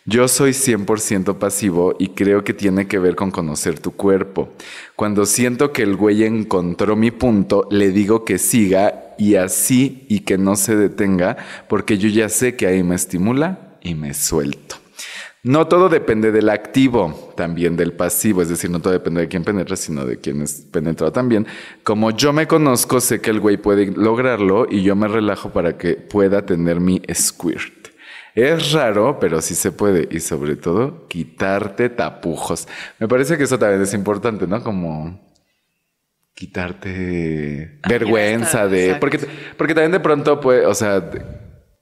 Yo 0.06 0.26
soy 0.26 0.50
100% 0.50 1.38
pasivo 1.38 1.94
y 2.00 2.08
creo 2.08 2.42
que 2.42 2.52
tiene 2.52 2.88
que 2.88 2.98
ver 2.98 3.14
con 3.14 3.30
conocer 3.30 3.78
tu 3.78 3.92
cuerpo. 3.92 4.54
Cuando 4.96 5.24
siento 5.24 5.72
que 5.72 5.84
el 5.84 5.94
güey 5.94 6.24
encontró 6.24 6.96
mi 6.96 7.12
punto, 7.12 7.68
le 7.70 7.92
digo 7.92 8.24
que 8.24 8.38
siga 8.38 9.14
y 9.18 9.36
así 9.36 10.04
y 10.08 10.20
que 10.20 10.36
no 10.36 10.56
se 10.56 10.74
detenga 10.74 11.36
porque 11.68 11.96
yo 11.96 12.08
ya 12.08 12.28
sé 12.28 12.56
que 12.56 12.66
ahí 12.66 12.82
me 12.82 12.96
estimula 12.96 13.78
y 13.82 13.94
me 13.94 14.12
suelto. 14.12 14.74
No 15.42 15.68
todo 15.68 15.88
depende 15.88 16.32
del 16.32 16.50
activo, 16.50 17.32
también 17.34 17.74
del 17.74 17.94
pasivo, 17.94 18.42
es 18.42 18.50
decir, 18.50 18.68
no 18.68 18.80
todo 18.80 18.92
depende 18.92 19.22
de 19.22 19.28
quién 19.28 19.42
penetra, 19.42 19.74
sino 19.74 20.04
de 20.04 20.18
quién 20.18 20.42
es 20.42 20.66
penetrado 20.70 21.12
también. 21.12 21.46
Como 21.82 22.10
yo 22.10 22.34
me 22.34 22.46
conozco, 22.46 23.00
sé 23.00 23.22
que 23.22 23.30
el 23.30 23.40
güey 23.40 23.56
puede 23.56 23.86
lograrlo 23.86 24.66
y 24.70 24.82
yo 24.82 24.94
me 24.96 25.08
relajo 25.08 25.50
para 25.50 25.78
que 25.78 25.94
pueda 25.94 26.44
tener 26.44 26.78
mi 26.80 27.00
squirt. 27.14 27.88
Es 28.34 28.72
raro, 28.72 29.18
pero 29.18 29.40
sí 29.40 29.54
se 29.54 29.72
puede 29.72 30.08
y 30.10 30.20
sobre 30.20 30.56
todo 30.56 31.08
quitarte 31.08 31.88
tapujos. 31.88 32.68
Me 32.98 33.08
parece 33.08 33.38
que 33.38 33.44
eso 33.44 33.58
también 33.58 33.80
es 33.80 33.94
importante, 33.94 34.46
¿no? 34.46 34.62
Como 34.62 35.20
quitarte 36.34 37.78
vergüenza 37.88 38.64
está, 38.64 38.68
de... 38.68 38.96
Porque, 39.00 39.20
porque 39.56 39.74
también 39.74 39.92
de 39.92 40.00
pronto, 40.00 40.38
pues, 40.38 40.66
o 40.66 40.74
sea, 40.74 41.10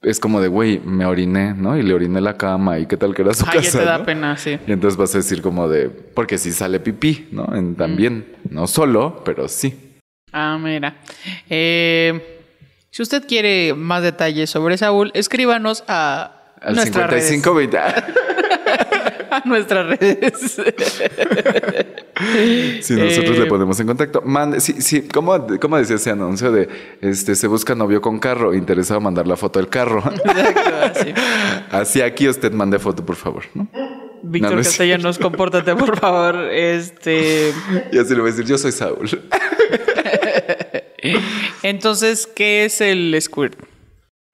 es 0.02 0.20
como 0.20 0.40
de, 0.40 0.48
güey, 0.48 0.78
me 0.80 1.04
oriné, 1.06 1.54
¿no? 1.54 1.76
Y 1.76 1.82
le 1.82 1.92
oriné 1.94 2.20
la 2.20 2.36
cama 2.36 2.78
y 2.78 2.86
qué 2.86 2.96
tal 2.96 3.14
que 3.14 3.22
era 3.22 3.34
su 3.34 3.44
Ay, 3.46 3.54
ya 3.56 3.62
casa. 3.62 3.78
te 3.80 3.84
da 3.84 3.98
¿no? 3.98 4.04
pena, 4.04 4.36
sí. 4.36 4.58
Y 4.66 4.72
entonces 4.72 4.96
vas 4.96 5.14
a 5.14 5.18
decir 5.18 5.42
como 5.42 5.68
de, 5.68 5.88
porque 5.88 6.38
sí 6.38 6.52
sale 6.52 6.80
pipí, 6.80 7.28
¿no? 7.32 7.54
En, 7.54 7.74
también, 7.74 8.36
no 8.48 8.66
solo, 8.66 9.22
pero 9.24 9.48
sí. 9.48 9.96
Ah, 10.32 10.58
mira. 10.60 10.96
Eh, 11.50 12.44
si 12.90 13.02
usted 13.02 13.26
quiere 13.26 13.74
más 13.74 14.02
detalles 14.02 14.50
sobre 14.50 14.76
Saúl, 14.78 15.10
escríbanos 15.14 15.84
a 15.88 16.32
Al 16.60 16.74
nuestras 16.76 17.10
55 17.10 17.54
20. 17.54 17.78
redes. 17.80 18.04
A 19.44 19.48
nuestras 19.48 19.86
redes. 19.98 20.60
Si 22.80 22.94
nosotros 22.94 23.36
Eh, 23.36 23.40
le 23.40 23.46
ponemos 23.46 23.78
en 23.78 23.86
contacto. 23.86 24.22
Mande, 24.22 24.58
sí, 24.60 24.80
sí, 24.82 25.02
¿cómo, 25.02 25.46
cómo 25.60 25.76
decía 25.76 25.94
ese 25.96 26.10
anuncio 26.10 26.50
de 26.50 26.68
este 27.00 27.36
se 27.36 27.46
busca 27.46 27.76
novio 27.76 28.00
con 28.00 28.18
carro? 28.18 28.54
Interesado 28.54 29.00
mandar 29.00 29.28
la 29.28 29.36
foto 29.36 29.60
del 29.60 29.68
carro. 29.68 30.02
Exacto, 30.24 30.76
así. 30.82 31.14
Así 31.70 32.00
aquí 32.02 32.28
usted 32.28 32.50
mande 32.52 32.80
foto, 32.80 33.06
por 33.06 33.14
favor, 33.14 33.44
¿no? 33.54 33.68
Víctor 34.24 34.50
No, 34.50 34.56
no 34.56 34.62
Castellanos, 34.64 35.16
compórtate, 35.18 35.76
por 35.76 35.96
favor. 35.96 36.34
Este. 36.50 37.52
Y 37.92 37.98
así 37.98 38.14
le 38.14 38.20
voy 38.20 38.30
a 38.30 38.32
decir, 38.32 38.46
yo 38.46 38.58
soy 38.58 38.72
Saúl. 38.72 39.08
Entonces, 41.62 42.26
¿qué 42.26 42.64
es 42.64 42.80
el 42.80 43.16
squirt? 43.20 43.54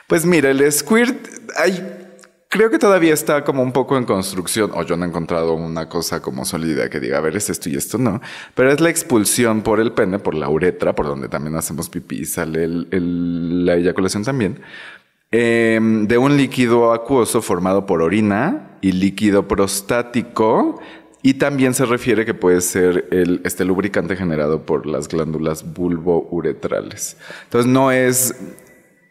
Pues 0.08 0.24
mira, 0.24 0.50
el 0.50 0.72
squirt, 0.72 1.16
hay, 1.56 1.93
creo 2.54 2.70
que 2.70 2.78
todavía 2.78 3.12
está 3.12 3.42
como 3.42 3.64
un 3.64 3.72
poco 3.72 3.96
en 3.98 4.04
construcción, 4.04 4.70
o 4.74 4.84
yo 4.84 4.96
no 4.96 5.04
he 5.04 5.08
encontrado 5.08 5.54
una 5.54 5.88
cosa 5.88 6.22
como 6.22 6.44
sólida 6.44 6.88
que 6.88 7.00
diga, 7.00 7.18
a 7.18 7.20
ver, 7.20 7.36
es 7.36 7.50
esto 7.50 7.68
y 7.68 7.74
esto 7.74 7.98
no, 7.98 8.20
pero 8.54 8.70
es 8.70 8.80
la 8.80 8.90
expulsión 8.90 9.62
por 9.62 9.80
el 9.80 9.90
pene, 9.90 10.20
por 10.20 10.34
la 10.34 10.48
uretra, 10.48 10.94
por 10.94 11.06
donde 11.06 11.28
también 11.28 11.56
hacemos 11.56 11.88
pipí 11.90 12.20
y 12.20 12.26
sale 12.26 12.68
la 12.68 13.74
eyaculación 13.74 14.22
también, 14.22 14.60
eh, 15.32 15.80
de 15.82 16.16
un 16.16 16.36
líquido 16.36 16.92
acuoso 16.92 17.42
formado 17.42 17.86
por 17.86 18.02
orina 18.02 18.78
y 18.80 18.92
líquido 18.92 19.48
prostático. 19.48 20.80
Y 21.26 21.34
también 21.34 21.72
se 21.72 21.86
refiere 21.86 22.26
que 22.26 22.34
puede 22.34 22.60
ser 22.60 23.08
el, 23.10 23.40
este 23.44 23.64
lubricante 23.64 24.14
generado 24.14 24.66
por 24.66 24.84
las 24.84 25.08
glándulas 25.08 25.72
bulbouretrales. 25.72 27.16
Entonces 27.44 27.72
no 27.72 27.90
es 27.90 28.34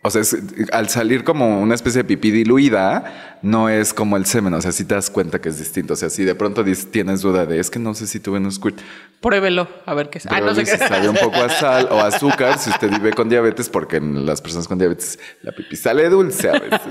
o 0.04 0.10
sea, 0.12 0.22
es- 0.22 0.38
al 0.72 0.90
salir 0.90 1.24
como 1.24 1.60
una 1.62 1.74
especie 1.76 2.04
de 2.04 2.08
pipí 2.08 2.30
diluida, 2.32 3.38
no 3.42 3.70
es 3.70 3.94
como 3.94 4.16
el 4.18 4.26
semen. 4.26 4.54
O 4.54 4.62
sea, 4.62 4.72
si 4.72 4.86
te 4.86 4.94
das 4.96 5.10
cuenta 5.10 5.40
que 5.42 5.50
es 5.50 5.58
distinto. 5.58 5.94
O 5.94 5.98
sea, 5.98 6.10
si 6.10 6.24
de 6.24 6.36
pronto 6.36 6.64
tienes 6.92 7.22
duda 7.22 7.46
de 7.46 7.60
es 7.60 7.70
que 7.70 7.80
no 7.80 7.94
sé 7.94 8.06
si 8.08 8.20
tuve 8.20 8.38
un 8.38 8.52
squirt, 8.52 8.78
Pruébelo, 9.22 9.70
a 9.86 9.94
ver 9.94 10.10
qué 10.10 10.18
es. 10.18 10.26
Ah, 10.28 10.42
no 10.42 10.54
sé 10.54 10.66
si 10.66 10.78
qué. 10.78 10.86
sabe 10.88 11.08
un 11.08 11.16
poco 11.16 11.38
a 11.38 11.48
sal 11.48 11.88
o 11.90 12.00
azúcar 12.02 12.60
si 12.60 12.70
usted 12.70 12.90
vive 12.90 13.14
con 13.14 13.30
diabetes, 13.30 13.70
porque 13.70 13.96
en 13.98 14.26
las 14.26 14.42
personas 14.42 14.68
con 14.68 14.78
diabetes 14.78 15.18
la 15.42 15.54
pipí 15.54 15.78
sale 15.78 16.10
dulce 16.10 16.50
a 16.50 16.60
veces. 16.60 16.82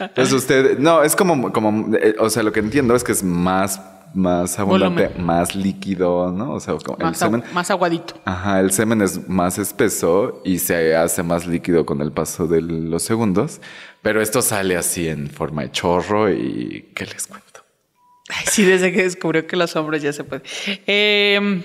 Entonces 0.00 0.34
usted, 0.34 0.78
no, 0.80 1.04
es 1.04 1.14
como, 1.14 1.52
como, 1.52 1.94
eh, 1.96 2.16
o 2.18 2.28
sea, 2.28 2.42
lo 2.42 2.52
que 2.52 2.58
entiendo 2.60 2.96
es 2.96 3.04
que 3.04 3.12
es 3.12 3.22
más, 3.22 3.80
más 4.14 4.58
abundante, 4.58 5.06
Volumen. 5.08 5.26
más 5.26 5.54
líquido, 5.54 6.32
¿no? 6.32 6.52
O 6.54 6.60
sea, 6.60 6.74
como 6.76 6.96
el 6.98 7.04
Más, 7.04 7.16
agu- 7.22 7.24
semen. 7.26 7.44
más 7.52 7.70
aguadito. 7.70 8.14
Ajá, 8.24 8.60
el 8.60 8.70
semen 8.72 9.02
es 9.02 9.28
más 9.28 9.58
espeso 9.58 10.40
y 10.44 10.58
se 10.58 10.96
hace 10.96 11.22
más 11.22 11.46
líquido 11.46 11.84
con 11.84 12.00
el 12.00 12.12
paso 12.12 12.46
de 12.46 12.62
los 12.62 13.02
segundos, 13.02 13.60
pero 14.02 14.20
esto 14.22 14.40
sale 14.42 14.76
así 14.76 15.08
en 15.08 15.28
forma 15.28 15.62
de 15.62 15.70
chorro 15.72 16.30
y 16.32 16.90
¿qué 16.94 17.04
les 17.06 17.26
cuento? 17.26 17.46
Ay, 18.28 18.44
sí, 18.50 18.64
desde 18.64 18.92
que 18.92 19.02
descubrió 19.04 19.46
que 19.46 19.56
los 19.56 19.76
hombres 19.76 20.02
ya 20.02 20.12
se 20.12 20.24
pueden. 20.24 20.42
Eh, 20.86 21.62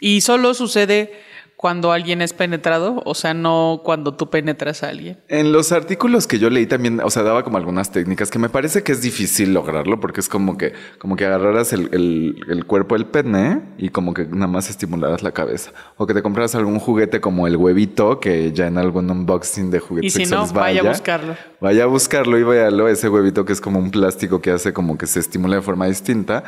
y 0.00 0.20
solo 0.20 0.52
sucede 0.54 1.12
cuando 1.56 1.92
alguien 1.92 2.20
es 2.20 2.32
penetrado, 2.34 3.00
o 3.06 3.14
sea, 3.14 3.32
no 3.32 3.80
cuando 3.84 4.14
tú 4.14 4.28
penetras 4.28 4.82
a 4.82 4.88
alguien. 4.88 5.18
En 5.28 5.52
los 5.52 5.72
artículos 5.72 6.26
que 6.26 6.38
yo 6.38 6.50
leí 6.50 6.66
también, 6.66 7.00
o 7.02 7.08
sea, 7.10 7.22
daba 7.22 7.42
como 7.42 7.56
algunas 7.56 7.90
técnicas 7.90 8.30
que 8.30 8.38
me 8.38 8.48
parece 8.50 8.82
que 8.82 8.92
es 8.92 9.00
difícil 9.00 9.54
lograrlo 9.54 9.98
porque 10.00 10.20
es 10.20 10.28
como 10.28 10.58
que, 10.58 10.74
como 10.98 11.16
que 11.16 11.24
agarraras 11.24 11.72
el, 11.72 11.88
el- 11.92 12.36
el 12.48 12.64
cuerpo 12.66 12.94
del 12.96 13.06
pene 13.06 13.62
y 13.78 13.88
como 13.88 14.12
que 14.12 14.24
nada 14.26 14.46
más 14.48 14.68
estimularas 14.68 15.22
la 15.22 15.32
cabeza. 15.32 15.72
O 15.96 16.06
que 16.06 16.12
te 16.14 16.22
compraras 16.22 16.54
algún 16.54 16.78
juguete 16.78 17.20
como 17.20 17.46
el 17.46 17.56
huevito 17.56 18.20
que 18.20 18.52
ya 18.52 18.66
en 18.66 18.76
algún 18.76 19.10
unboxing 19.10 19.70
de 19.70 19.78
Y 19.78 19.80
juguetes 19.80 20.12
si 20.12 20.26
no, 20.26 20.46
vaya 20.48 20.80
a 20.80 20.84
buscarlo. 20.92 21.34
Vaya 21.60 21.84
a 21.84 21.86
buscarlo 21.86 22.38
y 22.38 22.42
véalo, 22.42 22.88
ese 22.88 23.08
huevito 23.08 23.44
que 23.44 23.52
es 23.54 23.60
como 23.60 23.78
un 23.78 23.90
plástico 23.90 24.42
que 24.42 24.50
hace 24.50 24.72
como 24.74 24.98
que 24.98 25.06
se 25.06 25.20
estimula 25.20 25.56
de 25.56 25.62
forma 25.62 25.86
distinta. 25.86 26.44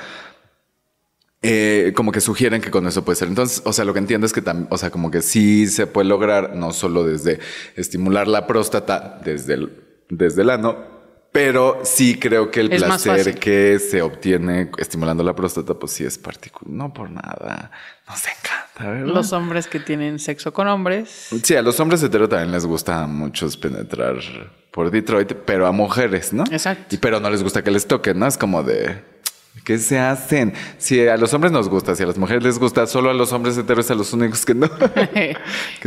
Eh, 1.47 1.93
como 1.95 2.13
que 2.13 2.21
sugieren 2.21 2.61
que 2.61 2.71
con 2.71 2.87
eso 2.87 3.05
puede 3.05 3.17
ser. 3.17 3.29
Entonces, 3.29 3.63
o 3.65 3.73
sea, 3.73 3.85
lo 3.85 3.93
que 3.93 3.99
entiendo 3.99 4.27
es 4.27 4.33
que 4.33 4.43
también, 4.43 4.69
o 4.71 4.79
sea, 4.79 4.91
como 4.91 5.11
que 5.11 5.23
sí 5.23 5.67
se 5.67 5.87
puede 5.87 6.09
lograr, 6.09 6.55
no 6.55 6.73
solo 6.73 7.05
desde 7.05 7.39
estimular 7.77 8.29
la 8.29 8.47
próstata 8.47 9.21
desde 9.25 9.55
el, 9.55 9.73
desde 10.09 10.43
el 10.43 10.51
ano, 10.51 10.97
pero 11.37 11.81
sí 11.85 12.19
creo 12.19 12.51
que 12.51 12.61
el 12.61 12.73
Es 12.73 12.83
placer 12.83 13.39
que 13.39 13.79
se 13.79 14.01
obtiene 14.01 14.71
estimulando 14.79 15.23
la 15.23 15.35
próstata, 15.35 15.75
pues 15.75 15.93
sí 15.93 16.03
es 16.03 16.17
particular. 16.17 16.75
No 16.75 16.95
por 16.95 17.11
nada. 17.11 17.71
Nos 18.09 18.23
encanta, 18.25 18.91
¿verdad? 18.91 19.15
Los 19.15 19.33
hombres 19.35 19.67
que 19.67 19.79
tienen 19.79 20.19
sexo 20.19 20.55
con 20.55 20.67
hombres. 20.67 21.29
Sí, 21.43 21.55
a 21.55 21.61
los 21.61 21.79
hombres 21.79 22.03
hetero 22.03 22.27
también 22.27 22.53
les 22.53 22.65
gusta 22.65 23.03
a 23.03 23.07
muchos 23.07 23.59
penetrar 23.59 24.17
por 24.71 24.91
Detroit, 24.91 25.35
pero 25.45 25.67
a 25.67 25.73
mujeres, 25.73 26.33
¿no? 26.33 26.45
Exacto. 26.51 26.95
Y 26.95 26.99
pero 26.99 27.21
no 27.21 27.29
les 27.29 27.43
gusta 27.43 27.63
que 27.63 27.71
les 27.71 27.87
toquen, 27.87 28.19
¿no? 28.19 28.27
Es 28.27 28.39
como 28.39 28.63
de 28.63 29.05
¿qué 29.65 29.79
se 29.79 29.99
hacen? 29.99 30.53
Si 30.79 31.07
a 31.07 31.17
los 31.17 31.33
hombres 31.35 31.53
nos 31.53 31.69
gusta, 31.69 31.95
si 31.97 32.03
a 32.03 32.07
las 32.07 32.19
mujeres 32.19 32.43
les 32.45 32.59
gusta, 32.59 32.87
solo 32.87 33.11
a 33.11 33.15
los 33.15 33.33
hombres 33.33 33.57
heteros 33.59 33.91
a 33.91 33.95
los 33.95 34.13
únicos 34.13 34.45
que 34.45 34.55
no. 34.55 34.69
Que 35.13 35.37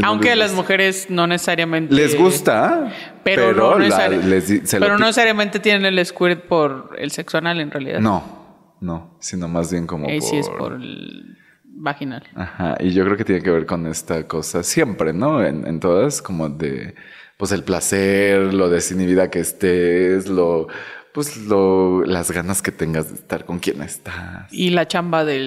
no 0.02 0.08
Aunque 0.08 0.32
a 0.32 0.36
las 0.36 0.54
mujeres 0.54 1.08
no 1.10 1.28
necesariamente. 1.28 1.94
les 1.94 2.18
gusta, 2.18 2.92
Pero, 3.24 3.54
no, 3.54 3.80
la- 3.80 3.88
necesari- 3.88 4.24
les 4.24 4.48
di- 4.48 4.62
se 4.66 4.80
lo 4.80 4.86
pero 4.86 4.98
no 4.98 5.06
necesariamente 5.06 5.60
tienen 5.60 5.86
el 5.86 6.06
squirt 6.06 6.46
por 6.46 6.96
el 6.98 7.12
sexo 7.12 7.38
anal 7.38 7.60
en 7.60 7.72
realidad. 7.72 8.00
No, 8.00 8.76
no, 8.82 9.16
sino 9.20 9.48
más 9.48 9.72
bien 9.72 9.88
como 9.88 10.08
Ahí 10.08 10.20
por... 10.20 10.30
sí 10.30 10.38
es 10.38 10.50
por 10.50 10.74
el 10.74 11.38
vaginal. 11.82 12.24
Ajá, 12.36 12.76
y 12.80 12.92
yo 12.92 13.06
creo 13.06 13.16
que 13.18 13.24
tiene 13.24 13.42
que 13.42 13.52
ver 13.52 13.66
con 13.66 13.88
esta 13.88 14.28
cosa 14.28 14.64
siempre, 14.64 15.14
¿no? 15.14 15.44
En, 15.44 15.66
en 15.66 15.80
todas, 15.80 16.22
como 16.22 16.50
de, 16.50 16.96
pues 17.38 17.52
el 17.54 17.64
placer, 17.64 18.54
lo 18.54 18.70
desinhibida 18.70 19.30
que 19.30 19.40
estés, 19.40 20.28
lo, 20.28 20.68
pues 21.14 21.38
lo, 21.38 22.04
las 22.06 22.32
ganas 22.32 22.62
que 22.62 22.72
tengas 22.72 23.10
de 23.10 23.16
estar 23.16 23.46
con 23.46 23.60
quien 23.60 23.82
estás. 23.82 24.52
Y 24.54 24.70
la 24.70 24.88
chamba 24.88 25.26
de 25.26 25.40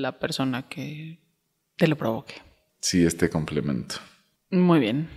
la 0.00 0.18
persona 0.18 0.68
que 0.68 1.18
te 1.76 1.86
lo 1.88 1.96
provoque. 1.96 2.34
Sí, 2.80 3.04
este 3.04 3.30
complemento. 3.30 3.96
Muy 4.50 4.80
bien. 4.80 5.08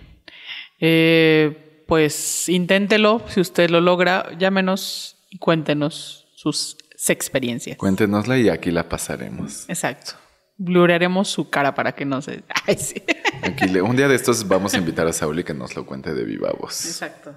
Eh, 0.80 1.84
pues 1.86 2.48
inténtelo. 2.48 3.22
Si 3.28 3.40
usted 3.40 3.70
lo 3.70 3.80
logra, 3.80 4.36
llámenos 4.38 5.18
y 5.30 5.38
cuéntenos 5.38 6.26
sus 6.36 6.76
experiencias. 7.08 7.76
Cuéntenosla 7.76 8.38
y 8.38 8.48
aquí 8.48 8.70
la 8.70 8.88
pasaremos. 8.88 9.68
Exacto. 9.68 10.12
Bluraremos 10.58 11.28
su 11.28 11.50
cara 11.50 11.74
para 11.74 11.92
que 11.92 12.04
no 12.04 12.22
se. 12.22 12.42
Ay, 12.66 12.76
sí. 12.78 13.02
Aquí 13.42 13.66
le- 13.68 13.82
un 13.82 13.96
día 13.96 14.08
de 14.08 14.14
estos 14.14 14.46
vamos 14.48 14.74
a 14.74 14.78
invitar 14.78 15.06
a 15.06 15.12
Sauli 15.12 15.44
que 15.44 15.54
nos 15.54 15.76
lo 15.76 15.84
cuente 15.84 16.14
de 16.14 16.24
viva 16.24 16.50
voz 16.58 16.86
Exacto. 16.86 17.34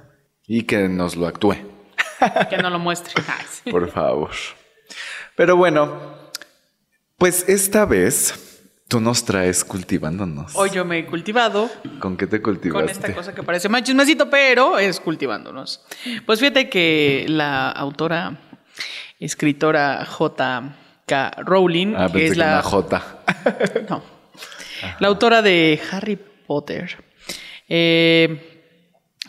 y 0.48 0.63
que 0.63 0.88
nos 0.88 1.15
lo 1.17 1.27
actúe, 1.27 1.55
Que 2.49 2.57
no 2.57 2.69
lo 2.69 2.79
muestre. 2.79 3.13
Por 3.71 3.89
favor. 3.91 4.31
Pero 5.35 5.55
bueno, 5.55 6.15
pues 7.17 7.47
esta 7.47 7.85
vez 7.85 8.61
tú 8.88 8.99
nos 8.99 9.23
traes 9.23 9.63
cultivándonos. 9.63 10.55
Hoy 10.55 10.69
yo 10.71 10.83
me 10.83 10.99
he 10.99 11.05
cultivado 11.05 11.69
¿Con 11.99 12.17
qué 12.17 12.25
te 12.27 12.41
con 12.41 12.55
cultivaste? 12.55 12.91
esta 12.91 13.13
cosa 13.13 13.33
que 13.35 13.43
parece 13.43 13.69
más 13.69 13.83
chismecito, 13.83 14.29
pero 14.29 14.79
es 14.79 14.99
cultivándonos. 14.99 15.85
Pues 16.25 16.39
fíjate 16.39 16.69
que 16.69 17.25
la 17.29 17.69
autora, 17.69 18.38
escritora 19.19 20.05
J.K. 20.05 21.31
Rowling, 21.45 21.93
Ah, 21.95 22.09
que 22.11 22.27
es 22.27 22.38
la. 22.38 22.61
J. 22.61 23.23
No. 23.89 24.03
La 24.99 25.07
autora 25.09 25.41
de 25.41 25.79
Harry 25.91 26.15
Potter. 26.47 26.97
eh, 27.67 28.59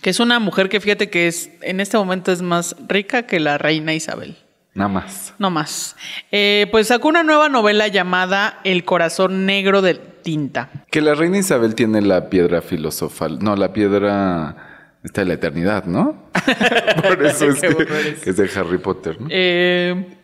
que 0.02 0.11
es 0.11 0.21
una 0.21 0.38
mujer 0.38 0.69
que 0.69 0.80
fíjate 0.80 1.11
que 1.11 1.28
es 1.28 1.50
en 1.62 1.80
este 1.80 1.97
momento 1.97 2.33
es 2.33 2.42
más 2.42 2.76
rica 2.88 3.25
que 3.25 3.40
la 3.40 3.59
reina 3.59 3.94
Isabel. 3.94 4.37
Nada 4.75 4.88
más. 4.88 5.35
No 5.38 5.51
más. 5.51 5.96
Eh, 6.31 6.68
pues 6.70 6.88
sacó 6.88 7.09
una 7.09 7.22
nueva 7.22 7.48
novela 7.48 7.88
llamada 7.88 8.61
El 8.64 8.85
corazón 8.85 9.44
negro 9.44 9.83
de 9.83 9.94
tinta. 9.94 10.70
Que 10.90 11.01
la 11.01 11.14
reina 11.14 11.38
Isabel 11.38 11.75
tiene 11.75 12.01
la 12.03 12.31
piedra 12.31 12.62
filosofal. 12.62 13.40
No, 13.40 13.57
la 13.57 13.72
piedra 13.72 14.98
está 15.03 15.22
de 15.22 15.27
la 15.27 15.35
eternidad, 15.35 15.85
¿no? 15.87 16.31
Por 17.03 17.25
eso 17.25 17.46
es 17.46 17.61
que 17.61 18.31
es 18.31 18.37
de 18.37 18.51
Harry 18.55 18.79
Potter, 18.79 19.20
¿no? 19.20 19.27
Eh, 19.31 20.16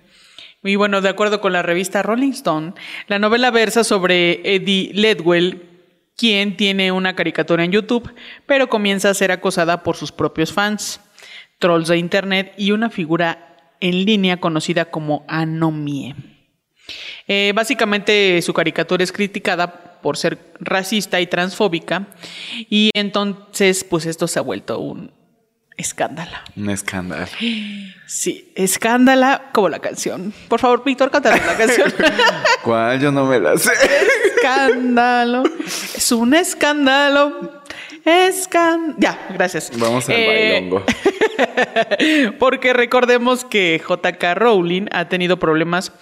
y 0.62 0.76
bueno, 0.76 1.00
de 1.00 1.08
acuerdo 1.08 1.40
con 1.40 1.52
la 1.52 1.62
revista 1.62 2.02
Rolling 2.02 2.32
Stone, 2.32 2.74
la 3.06 3.18
novela 3.18 3.50
versa 3.50 3.84
sobre 3.84 4.40
Eddie 4.54 4.90
Ledwell, 4.94 5.65
quien 6.16 6.56
tiene 6.56 6.92
una 6.92 7.14
caricatura 7.14 7.64
en 7.64 7.72
YouTube, 7.72 8.12
pero 8.46 8.68
comienza 8.68 9.10
a 9.10 9.14
ser 9.14 9.30
acosada 9.30 9.82
por 9.82 9.96
sus 9.96 10.12
propios 10.12 10.52
fans, 10.52 11.00
trolls 11.58 11.88
de 11.88 11.98
internet 11.98 12.54
y 12.56 12.72
una 12.72 12.90
figura 12.90 13.74
en 13.80 14.04
línea 14.04 14.38
conocida 14.38 14.86
como 14.86 15.24
Anomie. 15.28 16.14
Eh, 17.28 17.52
básicamente 17.54 18.40
su 18.42 18.54
caricatura 18.54 19.02
es 19.02 19.12
criticada 19.12 20.00
por 20.00 20.16
ser 20.16 20.52
racista 20.60 21.20
y 21.20 21.26
transfóbica 21.26 22.06
y 22.70 22.90
entonces 22.94 23.82
pues 23.82 24.06
esto 24.06 24.28
se 24.28 24.38
ha 24.38 24.42
vuelto 24.42 24.78
un 24.78 25.10
escándalo. 25.76 26.36
Un 26.56 26.70
escándalo. 26.70 27.26
Sí, 28.06 28.52
escándala 28.54 29.50
como 29.52 29.68
la 29.68 29.78
canción. 29.80 30.32
Por 30.48 30.60
favor, 30.60 30.82
Víctor, 30.84 31.10
cántale 31.10 31.40
la 31.44 31.56
canción. 31.56 31.92
¿Cuál? 32.62 33.00
Yo 33.00 33.10
no 33.12 33.26
me 33.26 33.38
la 33.40 33.56
sé. 33.58 33.70
escándalo. 34.36 35.42
Es 35.94 36.12
un 36.12 36.34
escándalo. 36.34 37.62
Escándalo. 38.04 38.94
Ya, 38.98 39.26
gracias. 39.34 39.70
Vamos 39.76 40.08
al 40.08 40.14
Eh, 40.16 40.52
bailongo. 40.52 40.84
Porque 42.38 42.72
recordemos 42.72 43.44
que 43.44 43.80
JK 43.86 44.34
Rowling 44.34 44.86
ha 44.92 45.08
tenido 45.08 45.38
problemas 45.38 45.92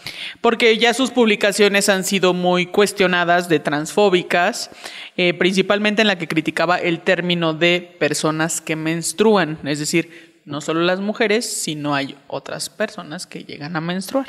porque 0.40 0.76
ya 0.78 0.94
sus 0.94 1.10
publicaciones 1.10 1.88
han 1.88 2.04
sido 2.04 2.32
muy 2.32 2.66
cuestionadas 2.66 3.48
de 3.48 3.60
transfóbicas, 3.60 4.70
eh, 5.16 5.34
principalmente 5.34 6.02
en 6.02 6.08
la 6.08 6.18
que 6.18 6.28
criticaba 6.28 6.78
el 6.78 7.00
término 7.00 7.54
de 7.54 7.96
personas 7.98 8.60
que 8.60 8.76
menstruan, 8.76 9.58
es 9.64 9.78
decir, 9.78 10.42
no 10.44 10.60
solo 10.60 10.80
las 10.80 11.00
mujeres, 11.00 11.50
sino 11.50 11.94
hay 11.94 12.16
otras 12.26 12.68
personas 12.68 13.26
que 13.26 13.44
llegan 13.44 13.76
a 13.76 13.80
menstruar. 13.80 14.28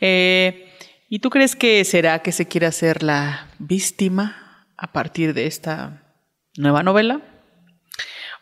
Eh, 0.00 0.72
¿Y 1.10 1.20
tú 1.20 1.30
crees 1.30 1.56
que 1.56 1.84
será 1.84 2.20
que 2.20 2.32
se 2.32 2.46
quiere 2.46 2.66
hacer 2.66 3.02
la 3.02 3.48
víctima 3.58 4.66
a 4.76 4.92
partir 4.92 5.34
de 5.34 5.46
esta 5.46 6.02
nueva 6.56 6.82
novela? 6.82 7.20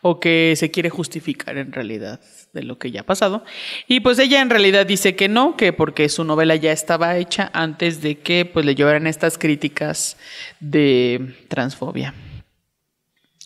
O 0.08 0.20
que 0.20 0.54
se 0.56 0.70
quiere 0.70 0.88
justificar 0.88 1.58
en 1.58 1.72
realidad 1.72 2.20
de 2.52 2.62
lo 2.62 2.78
que 2.78 2.92
ya 2.92 3.00
ha 3.00 3.04
pasado. 3.04 3.44
Y 3.88 4.00
pues 4.00 4.20
ella 4.20 4.40
en 4.40 4.50
realidad 4.50 4.86
dice 4.86 5.16
que 5.16 5.28
no, 5.28 5.56
que 5.56 5.72
porque 5.72 6.08
su 6.08 6.22
novela 6.22 6.54
ya 6.54 6.70
estaba 6.70 7.16
hecha 7.16 7.50
antes 7.52 8.02
de 8.02 8.18
que 8.20 8.44
pues 8.44 8.64
le 8.64 8.76
llevaran 8.76 9.08
estas 9.08 9.36
críticas 9.36 10.16
de 10.60 11.34
transfobia 11.48 12.14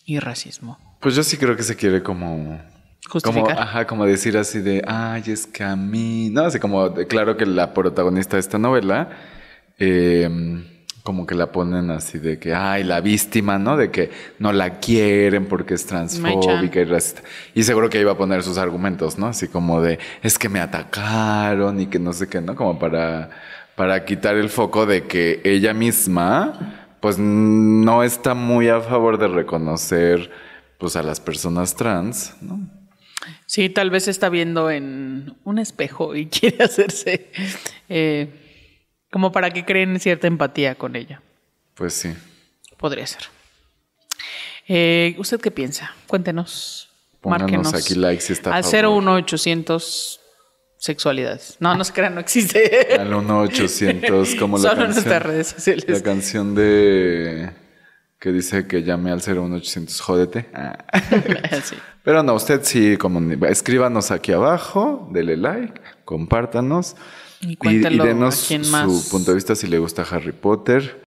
y 0.05 0.19
racismo. 0.19 0.77
Pues 0.99 1.15
yo 1.15 1.23
sí 1.23 1.37
creo 1.37 1.55
que 1.55 1.63
se 1.63 1.75
quiere 1.75 2.03
como... 2.03 2.61
Justificar. 3.09 3.55
Como, 3.55 3.59
ajá, 3.59 3.87
como 3.87 4.05
decir 4.05 4.37
así 4.37 4.59
de, 4.59 4.83
ay, 4.85 5.23
es 5.25 5.47
que 5.47 5.63
a 5.63 5.75
mí, 5.75 6.29
¿no? 6.29 6.43
Así 6.43 6.59
como, 6.59 6.93
claro 6.93 7.35
que 7.35 7.47
la 7.47 7.73
protagonista 7.73 8.35
de 8.35 8.41
esta 8.41 8.59
novela, 8.59 9.09
eh, 9.79 10.29
como 11.03 11.25
que 11.25 11.35
la 11.35 11.51
ponen 11.51 11.89
así 11.89 12.19
de 12.19 12.37
que, 12.37 12.53
ay, 12.53 12.83
la 12.83 13.01
víctima, 13.01 13.57
¿no? 13.57 13.75
De 13.75 13.89
que 13.89 14.11
no 14.39 14.53
la 14.53 14.79
quieren 14.79 15.45
porque 15.45 15.73
es 15.73 15.85
transfóbica 15.85 16.79
y 16.79 16.83
racista. 16.83 17.23
Y 17.55 17.63
seguro 17.63 17.89
que 17.89 17.99
iba 17.99 18.11
a 18.11 18.17
poner 18.17 18.43
sus 18.43 18.57
argumentos, 18.57 19.17
¿no? 19.17 19.27
Así 19.27 19.47
como 19.47 19.81
de, 19.81 19.99
es 20.21 20.37
que 20.37 20.49
me 20.49 20.59
atacaron 20.59 21.79
y 21.79 21.87
que 21.87 21.99
no 21.99 22.13
sé 22.13 22.27
qué, 22.29 22.41
¿no? 22.41 22.55
Como 22.55 22.77
para, 22.77 23.29
para 23.75 24.05
quitar 24.05 24.35
el 24.35 24.49
foco 24.49 24.85
de 24.85 25.07
que 25.07 25.41
ella 25.43 25.73
misma, 25.73 26.95
pues 26.99 27.17
no 27.17 28.03
está 28.03 28.33
muy 28.35 28.69
a 28.69 28.81
favor 28.81 29.17
de 29.17 29.27
reconocer, 29.27 30.29
pues, 30.77 30.95
a 30.95 31.03
las 31.03 31.19
personas 31.19 31.75
trans, 31.75 32.35
¿no? 32.41 32.59
Sí, 33.45 33.69
tal 33.69 33.89
vez 33.89 34.07
está 34.07 34.29
viendo 34.29 34.71
en 34.71 35.35
un 35.43 35.59
espejo 35.59 36.15
y 36.15 36.25
quiere 36.27 36.63
hacerse 36.63 37.31
eh, 37.89 38.29
como 39.11 39.31
para 39.31 39.51
que 39.51 39.63
creen 39.65 39.99
cierta 39.99 40.25
empatía 40.27 40.73
con 40.75 40.95
ella. 40.95 41.21
Pues 41.75 41.93
sí. 41.93 42.13
Podría 42.77 43.05
ser. 43.05 43.23
Eh, 44.67 45.15
¿Usted 45.19 45.39
qué 45.39 45.51
piensa? 45.51 45.93
Cuéntenos. 46.07 46.89
Pónganos 47.19 47.51
Márquenos. 47.51 47.73
aquí 47.73 47.93
like 47.95 48.21
si 48.21 48.33
está 48.33 48.53
Al 48.55 48.63
favor. 48.63 49.03
01800 49.03 50.19
sexualidades. 50.77 51.57
No, 51.59 51.75
no 51.75 51.83
se 51.83 51.93
crean, 51.93 52.15
no 52.15 52.21
existe. 52.21 52.95
Al 52.99 53.11
1-800, 53.13 54.39
como 54.39 54.57
la 54.57 54.61
Solo 54.69 54.81
en 54.81 54.87
canción. 54.87 54.93
nuestras 54.93 55.23
redes 55.23 55.47
sociales. 55.47 55.85
La 55.87 56.01
canción 56.01 56.55
de... 56.55 57.51
que 58.19 58.31
dice 58.31 58.65
que 58.65 58.81
llame 58.81 59.11
al 59.11 59.19
01800 59.19 60.01
jódete. 60.01 60.49
Ah. 60.53 60.77
Sí. 61.63 61.75
Pero 62.03 62.23
no, 62.23 62.33
usted 62.33 62.61
sí, 62.63 62.97
como, 62.97 63.19
escríbanos 63.45 64.09
aquí 64.09 64.31
abajo, 64.31 65.07
dele 65.11 65.37
like, 65.37 65.79
compártanos 66.03 66.95
Y 67.41 67.53
y, 67.53 67.55
cuéntelo 67.55 68.03
y 68.03 68.07
denos 68.07 68.45
a 68.45 68.47
quién 68.47 68.63
su 68.63 68.71
más. 68.71 69.09
punto 69.09 69.31
de 69.31 69.35
vista 69.35 69.55
si 69.55 69.67
le 69.67 69.79
gusta 69.79 70.03
Harry 70.03 70.31
Potter. 70.31 71.03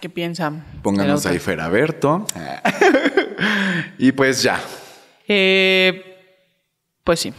¿Qué 0.00 0.08
piensan? 0.08 0.64
Pónganos 0.82 1.26
ahí? 1.26 1.38
Feraberto. 1.38 2.26
y 3.98 4.12
pues 4.12 4.42
ya. 4.42 4.60
Eh, 5.28 6.16
pues 7.04 7.20
sí. 7.20 7.32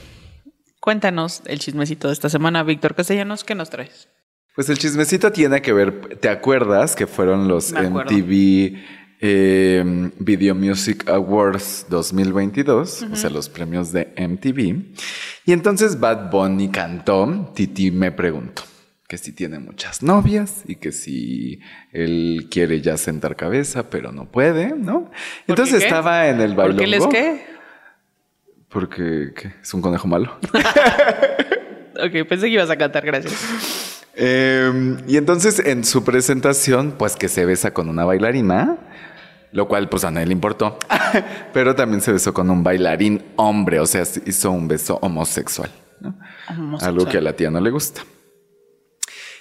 Cuéntanos 0.79 1.41
el 1.45 1.59
chismecito 1.59 2.07
de 2.07 2.13
esta 2.13 2.29
semana, 2.29 2.63
Víctor 2.63 2.95
Castellanos, 2.95 3.43
¿qué 3.43 3.55
nos 3.55 3.69
traes? 3.69 4.09
Pues 4.55 4.69
el 4.69 4.77
chismecito 4.77 5.31
tiene 5.31 5.61
que 5.61 5.73
ver, 5.73 6.19
¿te 6.19 6.29
acuerdas 6.29 6.95
que 6.95 7.07
fueron 7.07 7.47
los. 7.47 7.73
MTV 7.73 8.77
eh, 9.25 10.11
Video 10.19 10.53
Music 10.53 11.07
Awards 11.07 11.85
2022? 11.89 13.07
O 13.09 13.15
sea, 13.15 13.29
los 13.29 13.47
premios 13.47 13.93
de 13.93 14.13
MTV. 14.17 14.83
Y 15.45 15.53
entonces 15.53 15.97
Bad 15.97 16.29
Bunny 16.29 16.67
cantó, 16.67 17.51
Titi 17.55 17.89
me 17.89 18.11
preguntó 18.11 18.63
que 19.07 19.17
si 19.17 19.31
tiene 19.31 19.59
muchas 19.59 20.03
novias 20.03 20.63
y 20.67 20.75
que 20.75 20.91
si 20.91 21.61
él 21.93 22.47
quiere 22.51 22.81
ya 22.81 22.97
sentar 22.97 23.37
cabeza, 23.37 23.89
pero 23.89 24.11
no 24.11 24.29
puede, 24.29 24.75
¿no? 24.75 25.09
Entonces 25.47 25.79
qué? 25.79 25.85
estaba 25.85 26.27
en 26.27 26.41
el 26.41 26.53
bailongo. 26.53 26.77
¿Por 26.77 26.83
qué 26.83 26.87
les 26.87 27.07
qué? 27.07 27.45
Porque 28.67 29.31
¿qué? 29.35 29.53
es 29.61 29.73
un 29.73 29.81
conejo 29.81 30.07
malo. 30.07 30.37
Ok, 31.95 32.27
pensé 32.27 32.47
que 32.47 32.53
ibas 32.53 32.71
a 32.71 32.75
cantar, 32.75 33.05
gracias. 33.05 34.01
Eh, 34.15 34.97
y 35.07 35.17
entonces 35.17 35.59
en 35.59 35.83
su 35.83 36.03
presentación, 36.03 36.95
pues 36.97 37.15
que 37.15 37.29
se 37.29 37.45
besa 37.45 37.71
con 37.71 37.87
una 37.87 38.03
bailarina, 38.03 38.79
lo 39.53 39.67
cual 39.67 39.87
pues 39.87 40.03
a 40.03 40.11
nadie 40.11 40.27
le 40.27 40.33
importó, 40.33 40.77
pero 41.53 41.75
también 41.75 42.01
se 42.01 42.11
besó 42.11 42.33
con 42.33 42.49
un 42.49 42.63
bailarín 42.63 43.23
hombre, 43.37 43.79
o 43.79 43.85
sea, 43.85 44.03
hizo 44.25 44.51
un 44.51 44.67
beso 44.67 44.97
homosexual, 45.01 45.71
¿no? 46.01 46.15
Homosexual. 46.49 46.89
algo 46.89 47.05
que 47.05 47.17
a 47.19 47.21
la 47.21 47.33
tía 47.33 47.49
no 47.49 47.61
le 47.61 47.69
gusta. 47.69 48.01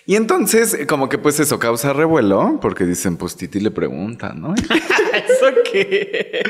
Y 0.04 0.16
entonces, 0.16 0.74
eh, 0.74 0.86
como 0.86 1.08
que 1.08 1.16
pues 1.16 1.38
eso 1.38 1.58
causa 1.60 1.92
revuelo, 1.92 2.58
porque 2.60 2.84
dicen, 2.84 3.16
pues 3.16 3.36
Titi 3.36 3.60
le 3.60 3.70
pregunta, 3.70 4.32
¿no? 4.34 4.52
¿Eso 4.64 5.46
qué? 5.70 6.42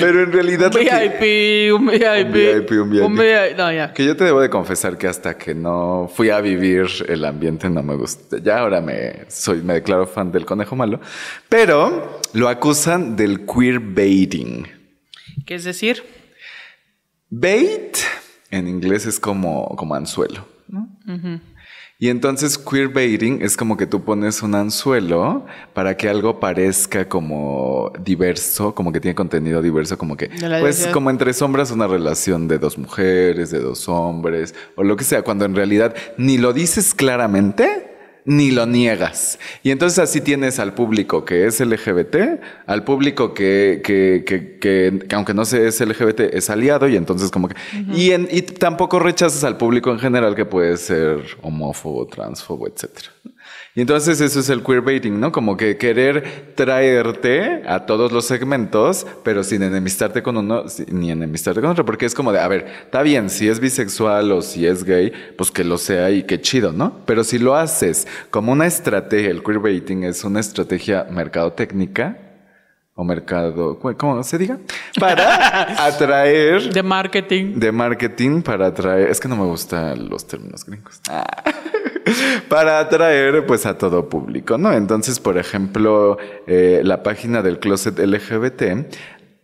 Pero 0.00 0.24
en 0.24 0.32
realidad... 0.32 0.74
Un 0.74 0.80
VIP, 0.80 1.72
un 1.72 1.86
VIP. 1.86 2.72
Un 2.74 2.90
VIP, 2.90 3.02
un 3.02 3.16
VIP. 3.16 3.56
No, 3.56 3.72
ya. 3.72 3.92
Que 3.92 4.04
yo 4.04 4.16
te 4.16 4.24
debo 4.24 4.40
de 4.40 4.50
confesar 4.50 4.98
que 4.98 5.06
hasta 5.06 5.38
que 5.38 5.54
no 5.54 6.10
fui 6.12 6.30
a 6.30 6.40
vivir 6.40 6.88
el 7.06 7.24
ambiente 7.24 7.70
no 7.70 7.82
me 7.84 7.94
gusta. 7.94 8.38
Ya 8.38 8.58
ahora 8.58 8.80
me 8.80 9.24
soy, 9.28 9.62
me 9.62 9.74
declaro 9.74 10.06
fan 10.06 10.32
del 10.32 10.44
conejo 10.44 10.74
malo. 10.74 11.00
Pero 11.48 12.20
lo 12.32 12.48
acusan 12.48 13.14
del 13.14 13.46
queerbaiting. 13.46 14.66
¿Qué 15.46 15.54
es 15.54 15.64
decir? 15.64 16.02
Bait 17.28 17.98
en 18.50 18.66
inglés 18.66 19.06
es 19.06 19.20
como, 19.20 19.76
como 19.76 19.94
anzuelo. 19.94 20.44
¿no? 20.68 20.88
Y 22.02 22.08
entonces 22.08 22.56
queerbaiting 22.56 23.42
es 23.42 23.58
como 23.58 23.76
que 23.76 23.86
tú 23.86 24.02
pones 24.02 24.42
un 24.42 24.54
anzuelo 24.54 25.44
para 25.74 25.98
que 25.98 26.08
algo 26.08 26.40
parezca 26.40 27.06
como 27.06 27.92
diverso, 28.02 28.74
como 28.74 28.90
que 28.90 29.00
tiene 29.00 29.14
contenido 29.14 29.60
diverso, 29.60 29.98
como 29.98 30.16
que, 30.16 30.30
pues 30.60 30.86
como 30.94 31.10
entre 31.10 31.34
sombras 31.34 31.70
una 31.70 31.86
relación 31.86 32.48
de 32.48 32.58
dos 32.58 32.78
mujeres, 32.78 33.50
de 33.50 33.60
dos 33.60 33.86
hombres, 33.86 34.54
o 34.76 34.82
lo 34.82 34.96
que 34.96 35.04
sea, 35.04 35.20
cuando 35.20 35.44
en 35.44 35.54
realidad 35.54 35.94
ni 36.16 36.38
lo 36.38 36.54
dices 36.54 36.94
claramente, 36.94 37.89
ni 38.24 38.50
lo 38.50 38.66
niegas. 38.66 39.38
Y 39.62 39.70
entonces 39.70 39.98
así 39.98 40.20
tienes 40.20 40.58
al 40.58 40.74
público 40.74 41.24
que 41.24 41.46
es 41.46 41.60
LGBT, 41.60 42.40
al 42.66 42.84
público 42.84 43.34
que, 43.34 43.80
que, 43.84 44.24
que, 44.26 44.58
que- 44.58 44.98
que 45.08 45.14
aunque 45.16 45.34
no 45.34 45.44
se 45.44 45.66
es 45.66 45.80
LGBT, 45.80 46.20
es 46.32 46.50
aliado, 46.50 46.88
y 46.88 46.96
entonces 46.96 47.30
como 47.30 47.48
que... 47.48 47.56
y, 47.94 48.10
en- 48.12 48.28
y 48.30 48.42
tampoco 48.42 48.98
rechazas 48.98 49.44
al 49.44 49.56
público 49.56 49.90
en 49.90 49.98
general 49.98 50.34
que 50.34 50.44
puede 50.44 50.76
ser 50.76 51.20
homófobo, 51.42 52.06
transfobo, 52.06 52.68
etcétera. 52.68 53.08
Y 53.74 53.82
entonces 53.82 54.20
eso 54.20 54.40
es 54.40 54.48
el 54.48 54.64
queerbaiting, 54.64 55.20
¿no? 55.20 55.30
Como 55.30 55.56
que 55.56 55.76
querer 55.76 56.52
traerte 56.56 57.62
a 57.66 57.86
todos 57.86 58.10
los 58.10 58.24
segmentos, 58.24 59.06
pero 59.22 59.44
sin 59.44 59.62
enemistarte 59.62 60.22
con 60.22 60.36
uno, 60.36 60.64
ni 60.88 61.12
enemistarte 61.12 61.60
con 61.60 61.70
otro, 61.70 61.84
porque 61.84 62.06
es 62.06 62.14
como 62.14 62.32
de, 62.32 62.40
a 62.40 62.48
ver, 62.48 62.66
está 62.84 63.02
bien, 63.02 63.30
si 63.30 63.48
es 63.48 63.60
bisexual 63.60 64.32
o 64.32 64.42
si 64.42 64.66
es 64.66 64.82
gay, 64.82 65.12
pues 65.36 65.52
que 65.52 65.62
lo 65.62 65.78
sea 65.78 66.10
y 66.10 66.24
qué 66.24 66.40
chido, 66.40 66.72
¿no? 66.72 67.04
Pero 67.06 67.22
si 67.22 67.38
lo 67.38 67.54
haces 67.54 68.08
como 68.30 68.50
una 68.50 68.66
estrategia, 68.66 69.30
el 69.30 69.44
queerbaiting 69.44 70.02
es 70.02 70.24
una 70.24 70.40
estrategia 70.40 71.06
mercadotécnica 71.08 72.29
o 72.94 73.04
mercado, 73.04 73.78
¿cómo 73.96 74.22
se 74.22 74.36
diga? 74.38 74.58
Para 74.98 75.86
atraer 75.86 76.72
De 76.72 76.82
marketing. 76.82 77.54
de 77.58 77.72
marketing 77.72 78.42
para 78.42 78.66
atraer, 78.66 79.08
es 79.10 79.18
que 79.20 79.28
no 79.28 79.36
me 79.36 79.44
gustan 79.44 80.08
los 80.08 80.26
términos 80.26 80.64
gringos. 80.66 81.00
Ah. 81.08 81.24
para 82.48 82.78
atraer 82.80 83.46
pues 83.46 83.64
a 83.66 83.78
todo 83.78 84.08
público, 84.08 84.58
¿no? 84.58 84.72
Entonces, 84.72 85.18
por 85.20 85.38
ejemplo, 85.38 86.18
eh, 86.46 86.80
la 86.84 87.02
página 87.02 87.42
del 87.42 87.58
Closet 87.58 87.98
LGBT 87.98 88.94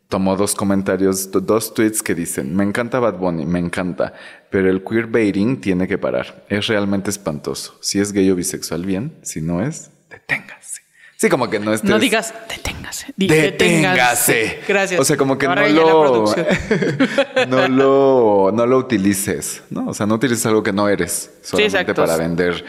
tomó 0.09 0.37
dos 0.37 0.55
comentarios, 0.55 1.31
do- 1.31 1.41
dos 1.41 1.73
tweets 1.75 2.03
que 2.03 2.15
dicen, 2.15 2.55
me 2.55 2.65
encanta 2.65 2.99
Bad 3.01 3.15
Bunny, 3.19 3.47
me 3.47 3.59
encanta, 3.59 4.13
pero 4.51 4.69
el 4.71 4.85
queerbaiting 4.85 5.61
tiene 5.61 5.89
que 5.89 5.99
parar. 5.99 6.45
Es 6.49 6.67
realmente 6.67 7.11
espantoso. 7.11 7.77
Si 7.81 7.99
es 8.01 8.13
gay 8.13 8.31
o 8.31 8.37
bisexual, 8.37 8.85
bien. 8.85 9.15
Si 9.23 9.41
no 9.41 9.63
es, 9.63 9.91
deténgase. 10.11 10.83
Sí, 11.17 11.29
como 11.31 11.49
que 11.49 11.59
no 11.59 11.73
estés... 11.73 11.89
No 11.89 11.99
digas 11.99 12.35
deténgase. 12.49 13.15
Di 13.17 13.27
Deténgase. 13.27 14.61
Gracias. 14.69 15.01
O 15.01 15.05
sea, 15.05 15.17
como 15.17 15.39
que 15.39 15.47
Ahora 15.47 15.67
no 15.69 16.05
lo, 16.05 16.35
no 17.49 17.69
lo 17.69 18.53
no 18.53 18.67
lo 18.67 18.79
utilices, 18.79 19.63
¿no? 19.71 19.89
O 19.89 19.95
sea, 19.95 20.07
no 20.07 20.17
utilices 20.17 20.45
algo 20.47 20.63
que 20.63 20.73
no 20.73 20.89
eres 20.89 21.31
solamente 21.43 21.95
para 21.95 22.17
vender 22.17 22.65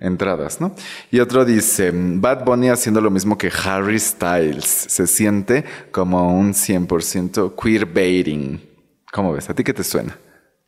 entradas, 0.00 0.60
¿no? 0.60 0.74
Y 1.10 1.20
otro 1.20 1.44
dice, 1.44 1.92
Bad 1.94 2.44
Bunny 2.44 2.68
haciendo 2.68 3.00
lo 3.00 3.10
mismo 3.10 3.38
que 3.38 3.50
Harry 3.64 3.98
Styles, 3.98 4.64
se 4.64 5.06
siente 5.06 5.64
como 5.92 6.36
un 6.36 6.52
100% 6.52 7.54
queerbaiting. 7.60 8.60
¿Cómo 9.12 9.32
ves? 9.32 9.48
¿A 9.48 9.54
ti 9.54 9.62
qué 9.62 9.72
te 9.72 9.84
suena? 9.84 10.18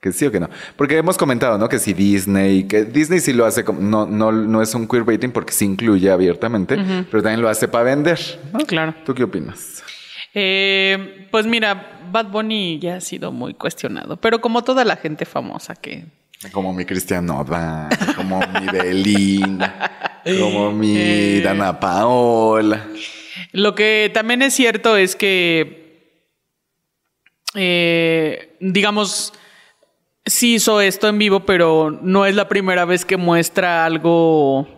Que 0.06 0.12
sí 0.12 0.24
o 0.24 0.30
que 0.30 0.38
no. 0.38 0.48
Porque 0.76 0.96
hemos 0.96 1.18
comentado, 1.18 1.58
¿no? 1.58 1.68
Que 1.68 1.80
si 1.80 1.92
Disney, 1.92 2.62
que 2.68 2.84
Disney 2.84 3.18
sí 3.18 3.32
lo 3.32 3.44
hace, 3.44 3.64
como, 3.64 3.80
no, 3.80 4.06
no, 4.06 4.30
no 4.30 4.62
es 4.62 4.72
un 4.72 4.86
queerbaiting 4.86 5.32
porque 5.32 5.52
se 5.52 5.64
incluye 5.64 6.08
abiertamente, 6.12 6.76
pero 7.10 7.24
también 7.24 7.42
lo 7.42 7.48
hace 7.48 7.66
para 7.66 7.82
vender. 7.82 8.20
¿no? 8.52 8.60
Claro. 8.60 8.94
¿Tú 9.04 9.12
qué 9.16 9.24
opinas? 9.24 9.82
Eh, 10.32 11.26
pues 11.32 11.44
mira, 11.44 11.98
Bad 12.12 12.26
Bunny 12.26 12.78
ya 12.78 12.94
ha 12.96 13.00
sido 13.00 13.32
muy 13.32 13.54
cuestionado, 13.54 14.16
pero 14.16 14.40
como 14.40 14.62
toda 14.62 14.84
la 14.84 14.94
gente 14.94 15.24
famosa 15.24 15.74
que... 15.74 16.04
Como 16.52 16.72
mi 16.72 16.84
Cristian 16.84 17.26
Nodal, 17.26 17.88
como 18.14 18.38
mi 18.38 18.68
Belinda, 18.70 20.20
como 20.38 20.70
mi 20.70 20.94
Eh. 20.96 21.40
Dana 21.42 21.80
Paola. 21.80 22.86
Lo 23.50 23.74
que 23.74 24.08
también 24.14 24.42
es 24.42 24.54
cierto 24.54 24.96
es 24.96 25.16
que, 25.16 26.12
eh, 27.54 28.56
digamos, 28.60 29.32
sí 30.26 30.54
hizo 30.56 30.80
esto 30.80 31.08
en 31.08 31.18
vivo, 31.18 31.40
pero 31.40 31.96
no 32.02 32.26
es 32.26 32.34
la 32.34 32.48
primera 32.48 32.84
vez 32.84 33.04
que 33.04 33.16
muestra 33.16 33.84
algo... 33.84 34.68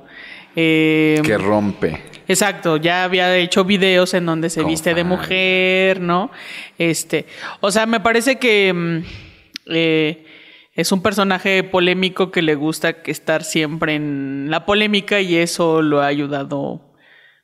eh, 0.55 1.21
Que 1.25 1.39
rompe. 1.39 2.03
Exacto, 2.29 2.77
ya 2.77 3.05
había 3.05 3.35
hecho 3.39 3.65
videos 3.65 4.13
en 4.13 4.27
donde 4.27 4.51
se 4.51 4.63
viste 4.63 4.93
de 4.93 5.03
mujer, 5.03 6.01
¿no? 6.01 6.31
Este, 6.77 7.25
o 7.61 7.71
sea, 7.71 7.87
me 7.87 8.01
parece 8.01 8.37
que 8.39 8.71
mm, 8.75 8.99
eh, 9.71 10.27
es 10.75 10.93
un 10.93 11.03
personaje 11.03 11.65
polémico 11.65 12.31
que 12.31 12.43
le 12.43 12.55
gusta 12.55 12.91
estar 13.07 13.45
siempre 13.45 13.95
en 13.95 14.49
la 14.51 14.67
polémica 14.67 15.21
y 15.23 15.37
eso 15.37 15.81
lo 15.81 16.03
ha 16.03 16.07
ayudado, 16.07 16.95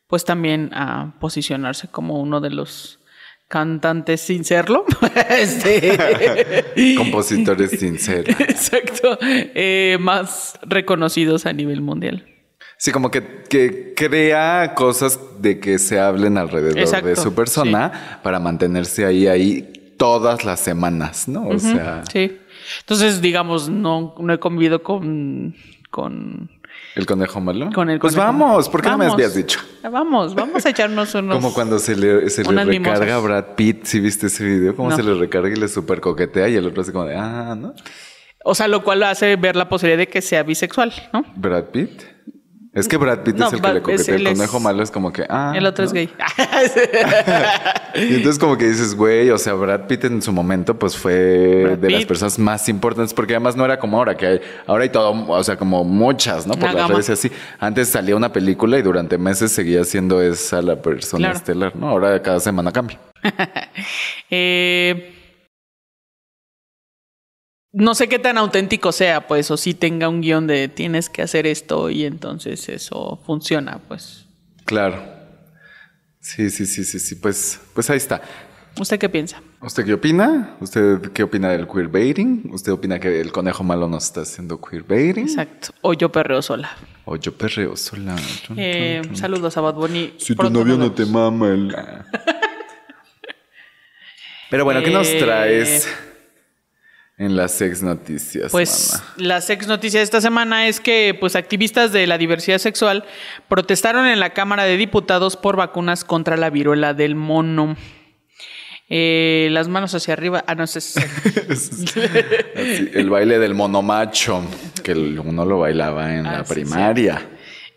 pues 0.07 0.27
también 0.27 0.71
a 0.75 1.15
posicionarse 1.19 1.89
como 1.89 2.21
uno 2.21 2.43
de 2.43 2.51
los 2.51 3.01
cantantes 3.55 4.21
sin 4.21 4.45
serlo. 4.45 4.85
Este, 5.31 5.97
Compositores 6.97 7.71
sinceros. 7.79 8.35
Exacto, 8.41 9.17
eh, 9.23 9.97
más 10.01 10.59
reconocidos 10.63 11.47
a 11.47 11.53
nivel 11.53 11.81
mundial. 11.81 12.27
Sí, 12.79 12.91
como 12.91 13.13
que, 13.13 13.45
que 13.49 13.95
crea 13.95 14.75
cosas 14.75 15.21
de 15.41 15.61
que 15.61 15.79
se 15.79 16.01
hablen 16.01 16.37
alrededor 16.37 16.81
Exacto, 16.81 17.07
de 17.07 17.15
su 17.15 17.33
persona 17.33 18.21
para 18.25 18.41
mantenerse 18.41 19.05
ahí, 19.05 19.29
ahí 19.29 19.95
todas 19.97 20.45
las 20.45 20.59
semanas, 20.59 21.29
¿no? 21.29 21.47
O 21.47 21.59
sea, 21.61 22.03
Sí. 22.11 22.37
Entonces, 22.81 23.21
digamos, 23.21 23.69
no, 23.69 24.17
no 24.19 24.33
he 24.33 24.41
convivido 24.41 24.83
con, 24.83 25.55
con, 25.95 26.51
el 26.97 27.07
conejo 27.07 27.41
malo. 27.41 27.71
con 27.73 27.89
el 27.89 28.01
pues 28.01 28.17
vamos, 28.17 28.69
¿por 28.69 28.83
qué 28.83 28.91
no 28.91 28.99
me 28.99 29.07
habías 29.07 29.33
dicho? 29.33 29.61
Vamos, 29.89 30.35
vamos 30.35 30.67
a 30.67 30.71
echarnos 30.71 31.15
unos. 31.15 31.37
Como 31.37 31.55
cuando 31.55 31.79
se 31.79 31.95
le, 31.95 32.29
se 32.31 32.43
le 32.43 32.49
unas 32.49 32.67
recarga 32.67 33.15
a. 33.15 33.21
Brad 33.21 33.45
Pitt, 33.55 33.85
si 33.85 34.01
viste 34.01 34.27
ese 34.27 34.45
video, 34.45 34.75
cómo 34.75 34.91
No. 34.91 34.97
se 34.97 35.05
le 35.05 35.15
recarga 35.15 35.51
y 35.51 35.55
le 35.55 35.69
super 35.69 36.01
coquetea 36.01 36.49
y 36.49 36.57
el 36.57 36.67
otro 36.67 36.83
así 36.83 36.91
como 36.91 37.05
de, 37.05 37.15
ah, 37.17 37.55
¿no? 37.57 37.75
O 38.43 38.57
sea, 38.57 38.67
lo 38.67 38.83
cual 38.83 39.05
hace 39.05 39.37
ver 39.37 39.55
la 39.55 39.69
posibilidad 39.69 39.99
de 39.99 40.09
que 40.09 40.21
sea 40.21 40.43
bisexual, 40.43 40.93
¿no? 41.13 41.25
Brad 41.37 41.67
Pitt. 41.67 42.14
Es 42.75 42.89
que 42.89 42.97
Brad 42.97 43.21
Pitt 43.21 43.37
No, 43.37 43.47
es 43.47 43.53
el 43.53 43.61
que 43.63 43.73
le 43.73 43.83
coquetea. 43.83 44.15
El 44.17 44.27
es- 44.27 44.33
conejo 44.35 44.59
malo 44.61 44.83
es 44.83 44.91
como 44.91 45.13
que. 45.13 45.25
Ah, 45.29 45.53
El 45.55 45.65
otro 45.67 45.85
¿no? 45.85 45.87
es 45.89 45.93
gay. 45.93 46.11
Y 47.97 48.15
entonces 48.17 48.41
como 48.41 48.59
que 48.59 48.67
dices, 48.67 48.97
güey, 48.97 49.31
o 49.31 49.39
sea, 49.39 49.53
Brad 49.55 49.83
Pitt 49.87 50.05
en 50.07 50.21
su 50.21 50.33
momento 50.33 50.77
pues 50.77 50.97
fue 50.97 51.63
Brad 51.65 51.79
de 51.79 51.91
las 51.91 52.05
personas 52.05 52.39
más 52.41 52.69
importantes 52.69 53.15
porque 53.15 53.35
además 53.35 53.55
no 53.55 53.65
era 53.65 53.79
como 53.79 53.99
ahora, 53.99 54.17
que 54.17 54.27
hay, 54.27 54.41
ahora 54.67 54.83
hay 54.83 54.89
todo, 54.91 55.13
o 55.29 55.45
sea, 55.45 55.57
como 55.57 55.85
muchas, 55.85 56.45
¿no? 56.45 56.55
Por 56.55 56.65
Una 56.65 56.73
las 56.73 56.83
gama. 56.83 56.95
redes 56.95 57.11
así. 57.11 57.31
Antes 57.61 57.89
salía 57.91 58.17
una 58.17 58.33
película 58.33 58.77
y 58.79 58.83
durante 58.83 59.17
meses 59.17 59.53
seguía 59.53 59.85
siendo 59.85 60.21
esa 60.21 60.61
la 60.61 60.75
persona 60.83 61.27
Claro. 61.29 61.37
estelar, 61.37 61.77
¿no? 61.77 61.89
Ahora 61.89 62.21
cada 62.21 62.41
semana 62.41 62.73
cambia. 62.73 62.99
Eh, 64.31 65.15
no 67.75 67.95
sé 67.97 68.09
qué 68.09 68.19
tan 68.21 68.39
auténtico 68.39 68.93
sea, 68.93 69.27
pues, 69.27 69.51
o 69.51 69.57
si 69.57 69.75
tenga 69.75 70.09
un 70.09 70.21
guion 70.21 70.47
de 70.47 70.69
tienes 70.69 71.11
que 71.11 71.23
hacer 71.23 71.47
esto 71.47 71.91
y 71.91 72.05
entonces 72.05 72.69
eso 72.69 73.21
funciona, 73.27 73.81
pues. 73.89 74.27
Claro. 74.65 75.03
Sí, 76.21 76.51
sí, 76.51 76.67
sí, 76.67 76.85
sí, 76.85 77.01
sí. 77.01 77.17
Pues, 77.17 77.61
pues 77.75 77.91
ahí 77.91 77.97
está. 77.97 78.23
¿Usted 78.79 78.99
qué 78.99 79.09
piensa? 79.09 79.43
¿Usted 79.61 79.85
qué 79.85 79.93
opina? 79.93 80.57
¿Usted 80.61 81.13
qué 81.13 81.25
opina 81.25 81.51
del 81.51 81.67
queerbaiting? 81.69 82.51
¿Usted 82.53 82.73
opina 82.73 82.99
que 82.99 83.21
el 83.21 83.31
conejo 83.31 83.63
malo 83.63 83.89
nos 83.89 84.05
está 84.05 84.23
haciendo 84.23 84.61
queerbaiting? 84.61 85.25
Exacto. 85.25 85.69
O 85.83 85.95
yo 85.95 86.11
perreo 86.11 86.43
sola. 86.43 86.71
O 87.05 87.17
yo 87.17 87.37
perreo 87.37 87.77
sola. 87.77 88.17
Eh, 88.57 89.03
saludos 89.15 89.57
a 89.57 89.61
Bad 89.61 89.75
Bunny. 89.75 90.15
Si 90.19 90.35
tu 90.35 90.49
novio 90.49 90.77
no 90.77 90.93
te 90.93 91.07
mama 91.07 91.49
el... 91.49 91.77
Pero 94.51 94.65
bueno, 94.65 94.83
¿qué 94.83 94.91
nos 94.91 95.09
Eh, 95.09 95.19
traes 95.19 95.89
en 97.17 97.37
las 97.37 97.53
sex 97.53 97.83
noticias, 97.83 98.51
Pues 98.51 98.93
mana? 98.95 99.15
la 99.17 99.41
sex 99.41 99.67
noticia 99.69 100.01
de 100.01 100.05
esta 100.05 100.21
semana 100.21 100.67
es 100.67 100.81
que 100.81 101.17
pues 101.19 101.37
activistas 101.37 101.93
de 101.93 102.07
la 102.09 102.19
diversidad 102.19 102.59
sexual 102.59 103.05
protestaron 103.49 104.07
en 104.09 104.19
la 104.19 104.31
Cámara 104.31 104.65
de 104.65 104.77
Diputados 104.77 105.37
por 105.37 105.57
vacunas 105.57 106.05
contra 106.05 106.37
la 106.37 106.51
viruela 106.51 106.93
del 106.95 107.15
mono. 107.15 107.77
Eh, 108.91 109.49
las 109.53 109.69
manos 109.69 109.95
hacia 109.95 110.13
arriba. 110.13 110.45
Ah, 110.47 110.55
no 110.55 110.67
sé. 110.67 110.81
el 112.95 113.09
baile 113.11 113.39
del 113.39 113.55
monomacho, 113.55 114.43
que 114.83 114.93
uno 114.93 115.45
lo 115.45 115.61
bailaba 115.61 116.15
en 116.15 116.27
Ah, 116.27 116.39
la 116.39 116.45
sí, 116.45 116.53
primaria. 116.55 117.27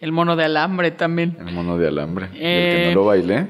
El 0.02 0.12
mono 0.12 0.36
de 0.36 0.44
alambre 0.46 0.92
también. 0.92 1.38
El 1.40 1.54
mono 1.54 1.78
de 1.78 1.88
alambre. 1.88 2.26
El 2.34 2.34
Eh, 2.36 2.74
que 2.76 2.86
no 2.90 2.96
lo 2.96 3.06
bailé. 3.06 3.48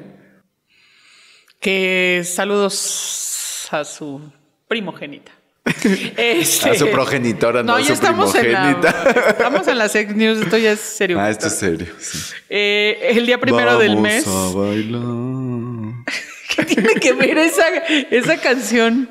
Que 1.60 2.22
saludos 2.24 3.68
a 3.72 3.84
su 3.84 4.22
primogénita. 4.68 5.32
Este- 6.18 6.70
A 6.70 6.76
su 6.76 6.90
progenitora, 6.90 7.64
no, 7.64 7.76
a 7.76 7.80
ya 7.80 7.88
su 7.88 7.94
estamos 7.94 8.34
en, 8.36 8.52
la, 8.52 8.62
primogénita. 8.80 9.30
estamos 9.30 9.68
en 9.68 9.78
la 9.78 9.90
sex 9.90 10.16
news, 10.16 10.40
esto 10.40 10.58
ya 10.58 10.72
es 10.72 10.80
serio. 10.80 11.20
Ah, 11.20 11.30
esto 11.30 11.48
es 11.48 11.54
serio. 11.54 11.88
sí. 12.00 12.20
Eh, 12.50 13.10
el 13.12 13.26
día 13.26 13.40
primero 13.40 13.78
del 13.78 13.98
mes. 13.98 14.26
a 14.28 14.52
bailar. 14.54 15.02
¿Qué 16.56 16.64
tiene 16.66 16.94
que 16.96 17.14
ver 17.14 17.38
esa, 17.38 17.68
esa 18.10 18.38
canción? 18.38 19.10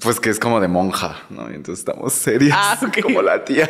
Pues 0.00 0.18
que 0.20 0.30
es 0.30 0.38
como 0.38 0.60
de 0.60 0.68
monja, 0.68 1.22
¿no? 1.30 1.50
Y 1.50 1.54
entonces 1.54 1.80
estamos 1.80 2.12
serios. 2.12 2.52
Ah. 2.56 2.78
Como 3.02 3.22
la 3.22 3.44
tía. 3.44 3.68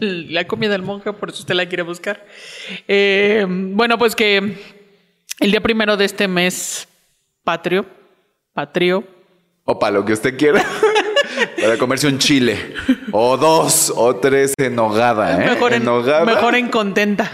La 0.00 0.46
comida 0.46 0.70
del 0.72 0.82
monje, 0.82 1.12
por 1.12 1.30
eso 1.30 1.40
usted 1.40 1.54
la 1.54 1.66
quiere 1.66 1.82
buscar. 1.82 2.24
Eh, 2.88 3.46
bueno, 3.48 3.96
pues 3.98 4.14
que 4.14 4.56
el 5.40 5.50
día 5.50 5.60
primero 5.60 5.96
de 5.96 6.04
este 6.04 6.28
mes 6.28 6.88
patrio, 7.44 7.86
patrio, 8.52 9.04
O 9.64 9.78
para 9.78 9.92
lo 9.92 10.04
que 10.04 10.12
usted 10.12 10.36
quiera. 10.36 10.64
Para 11.66 11.78
comerse 11.78 12.06
un 12.06 12.18
chile. 12.18 12.74
O 13.12 13.36
dos 13.36 13.92
o 13.94 14.16
tres 14.16 14.54
en 14.58 14.74
nogada, 14.76 15.34
¿eh? 15.44 15.48
mejor, 15.50 15.72
en, 15.72 15.84
nogada. 15.84 16.24
mejor 16.24 16.54
en 16.54 16.68
contenta. 16.68 17.30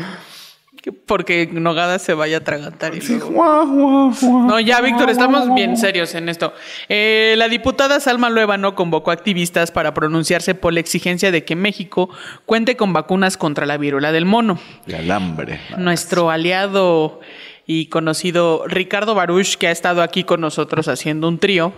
Que- 0.83 0.91
Porque 0.91 1.49
nogada 1.53 1.99
se 2.01 2.13
vaya 2.13 2.39
a 2.39 2.41
atragantar. 2.41 2.93
y 2.97 3.01
Sí, 3.01 3.13
luego- 3.15 3.31
guau, 3.31 3.67
guau, 3.69 4.13
guau. 4.21 4.47
No, 4.49 4.59
ya, 4.59 4.81
Víctor, 4.81 5.11
estamos 5.11 5.55
bien 5.55 5.77
serios 5.77 6.13
en 6.17 6.29
esto. 6.29 6.53
Eh, 6.89 7.35
la 7.39 7.49
diputada 7.49 8.01
Salma 8.01 8.31
Luébano 8.31 8.75
convocó 8.75 9.13
activistas 9.13 9.71
para 9.71 9.95
pronunciarse 9.95 10.57
por 10.57 10.73
la 10.73 10.81
exigencia 10.81 11.31
de 11.31 11.45
que 11.45 11.55
México 11.55 12.11
cuente 12.47 12.77
con 12.77 12.93
vacunas 12.93 13.37
contra 13.37 13.65
la 13.65 13.77
viruela 13.77 14.11
del 14.11 14.25
mono. 14.25 14.59
De 14.87 14.97
alambre. 14.97 15.61
Nuestro 15.79 16.31
aliado 16.31 17.21
y 17.65 17.87
conocido 17.87 18.65
Ricardo 18.67 19.15
Baruch, 19.15 19.55
que 19.55 19.69
ha 19.69 19.71
estado 19.71 20.03
aquí 20.03 20.25
con 20.25 20.41
nosotros 20.41 20.89
haciendo 20.89 21.29
un 21.29 21.39
trío 21.39 21.73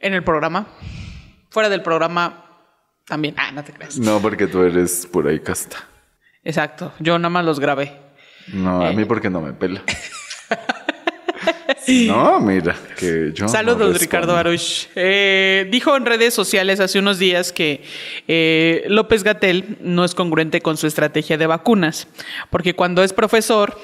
en 0.00 0.14
el 0.14 0.24
programa. 0.24 0.66
Fuera 1.50 1.68
del 1.68 1.82
programa 1.82 2.44
también. 3.06 3.34
Ah, 3.36 3.50
no 3.52 3.62
te 3.64 3.72
creas. 3.72 3.98
No, 3.98 4.20
porque 4.20 4.46
tú 4.46 4.62
eres 4.62 5.06
por 5.10 5.26
ahí 5.28 5.40
casta. 5.40 5.76
Exacto. 6.44 6.92
Yo 7.00 7.18
nada 7.18 7.30
más 7.30 7.44
los 7.44 7.60
grabé. 7.60 7.92
No, 8.52 8.84
Eh. 8.84 8.88
a 8.88 8.92
mí 8.92 9.04
porque 9.04 9.30
no 9.30 9.40
me 9.40 9.52
pela. 9.52 9.82
no, 12.06 12.40
mira, 12.40 12.76
que 12.98 13.32
yo. 13.34 13.48
Saludos. 13.48 14.00
Ricardo 14.00 14.34
Baruch. 14.34 14.88
Eh, 14.94 15.66
dijo 15.70 15.96
en 15.96 16.06
redes 16.06 16.34
sociales 16.34 16.80
hace 16.80 16.98
unos 16.98 17.18
días 17.18 17.52
que 17.52 17.82
eh, 18.28 18.84
López 18.88 19.24
Gatel 19.24 19.78
no 19.80 20.04
es 20.04 20.14
congruente 20.14 20.60
con 20.60 20.76
su 20.76 20.86
estrategia 20.86 21.38
de 21.38 21.46
vacunas, 21.46 22.06
porque 22.50 22.74
cuando 22.74 23.02
es 23.02 23.12
profesor 23.12 23.78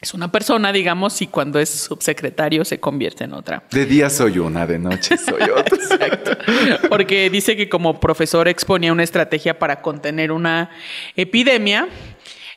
es 0.00 0.14
una 0.14 0.30
persona, 0.30 0.72
digamos, 0.72 1.20
y 1.22 1.26
cuando 1.26 1.58
es 1.58 1.70
subsecretario 1.70 2.64
se 2.64 2.78
convierte 2.78 3.24
en 3.24 3.32
otra. 3.32 3.64
De 3.70 3.84
día 3.84 4.08
soy 4.08 4.38
una, 4.38 4.64
de 4.64 4.78
noche 4.78 5.16
soy 5.18 5.42
otra. 5.50 6.38
Porque 6.88 7.28
dice 7.30 7.56
que 7.56 7.68
como 7.68 7.98
profesor 7.98 8.46
exponía 8.46 8.92
una 8.92 9.02
estrategia 9.02 9.58
para 9.58 9.82
contener 9.82 10.30
una 10.30 10.70
epidemia. 11.16 11.88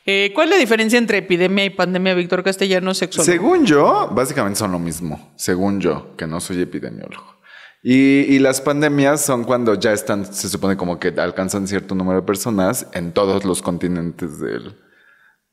Eh, 0.06 0.30
¿Cuál 0.34 0.48
es 0.48 0.54
la 0.54 0.60
diferencia 0.60 0.98
entre 0.98 1.18
epidemia 1.18 1.64
y 1.64 1.70
pandemia, 1.70 2.14
Víctor 2.14 2.44
Castellanos, 2.44 2.98
sexólogo? 2.98 3.30
Según 3.30 3.66
yo, 3.66 4.08
básicamente 4.12 4.60
son 4.60 4.70
lo 4.70 4.78
mismo. 4.78 5.32
Según 5.36 5.80
yo, 5.80 6.16
que 6.16 6.28
no 6.28 6.40
soy 6.40 6.60
epidemiólogo. 6.60 7.40
Y, 7.82 8.20
y 8.34 8.38
las 8.38 8.60
pandemias 8.60 9.24
son 9.24 9.42
cuando 9.42 9.74
ya 9.74 9.92
están, 9.92 10.32
se 10.32 10.48
supone 10.48 10.76
como 10.76 11.00
que 11.00 11.08
alcanzan 11.08 11.66
cierto 11.66 11.96
número 11.96 12.20
de 12.20 12.26
personas 12.26 12.86
en 12.92 13.12
todos 13.12 13.44
los 13.44 13.62
continentes 13.62 14.38
del, 14.38 14.76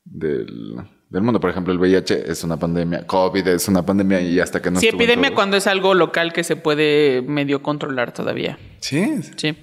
del, 0.04 0.76
del 1.10 1.22
mundo. 1.22 1.38
Por 1.40 1.50
ejemplo, 1.50 1.72
el 1.72 1.78
VIH 1.78 2.30
es 2.30 2.42
una 2.44 2.56
pandemia, 2.56 3.06
COVID 3.06 3.46
es 3.48 3.68
una 3.68 3.84
pandemia 3.84 4.20
y 4.22 4.40
hasta 4.40 4.62
que 4.62 4.70
no 4.70 4.80
sí, 4.80 4.88
epidemia 4.88 5.28
todos. 5.28 5.34
cuando 5.34 5.56
es 5.58 5.66
algo 5.66 5.92
local 5.94 6.32
que 6.32 6.42
se 6.44 6.56
puede 6.56 7.20
medio 7.22 7.62
controlar 7.62 8.12
todavía. 8.12 8.58
Sí. 8.80 9.20
Sí. 9.36 9.54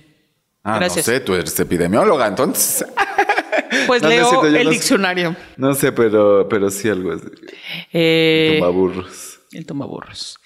Ah, 0.63 0.77
Gracias. 0.79 1.07
no 1.07 1.13
sé, 1.13 1.19
tú 1.21 1.33
eres 1.33 1.59
epidemióloga, 1.59 2.27
entonces. 2.27 2.85
Pues 3.85 4.01
No, 4.01 4.07
leo 4.09 4.45
el 4.45 4.53
no 4.53 4.59
sé. 4.63 4.69
diccionario. 4.69 5.35
No 5.57 5.73
sé, 5.73 5.91
pero, 5.91 6.47
pero 6.49 6.69
sí 6.69 6.87
algo 6.89 7.11
así. 7.11 7.27
Eh, 7.91 8.55
Tumbaburros. 8.59 9.36
El 9.51 9.65
tumbaburros. 9.65 10.39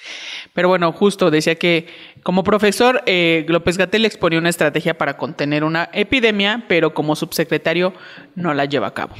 Pero 0.53 0.67
bueno, 0.67 0.91
justo 0.91 1.31
decía 1.31 1.55
que 1.55 1.87
como 2.23 2.43
profesor, 2.43 3.01
eh, 3.07 3.45
López 3.47 3.77
Gatel 3.77 4.05
exponía 4.05 4.37
una 4.37 4.49
estrategia 4.49 4.97
para 4.97 5.17
contener 5.17 5.63
una 5.63 5.89
epidemia, 5.91 6.65
pero 6.67 6.93
como 6.93 7.15
subsecretario 7.15 7.93
no 8.35 8.53
la 8.53 8.65
lleva 8.65 8.87
a 8.87 8.93
cabo. 8.93 9.15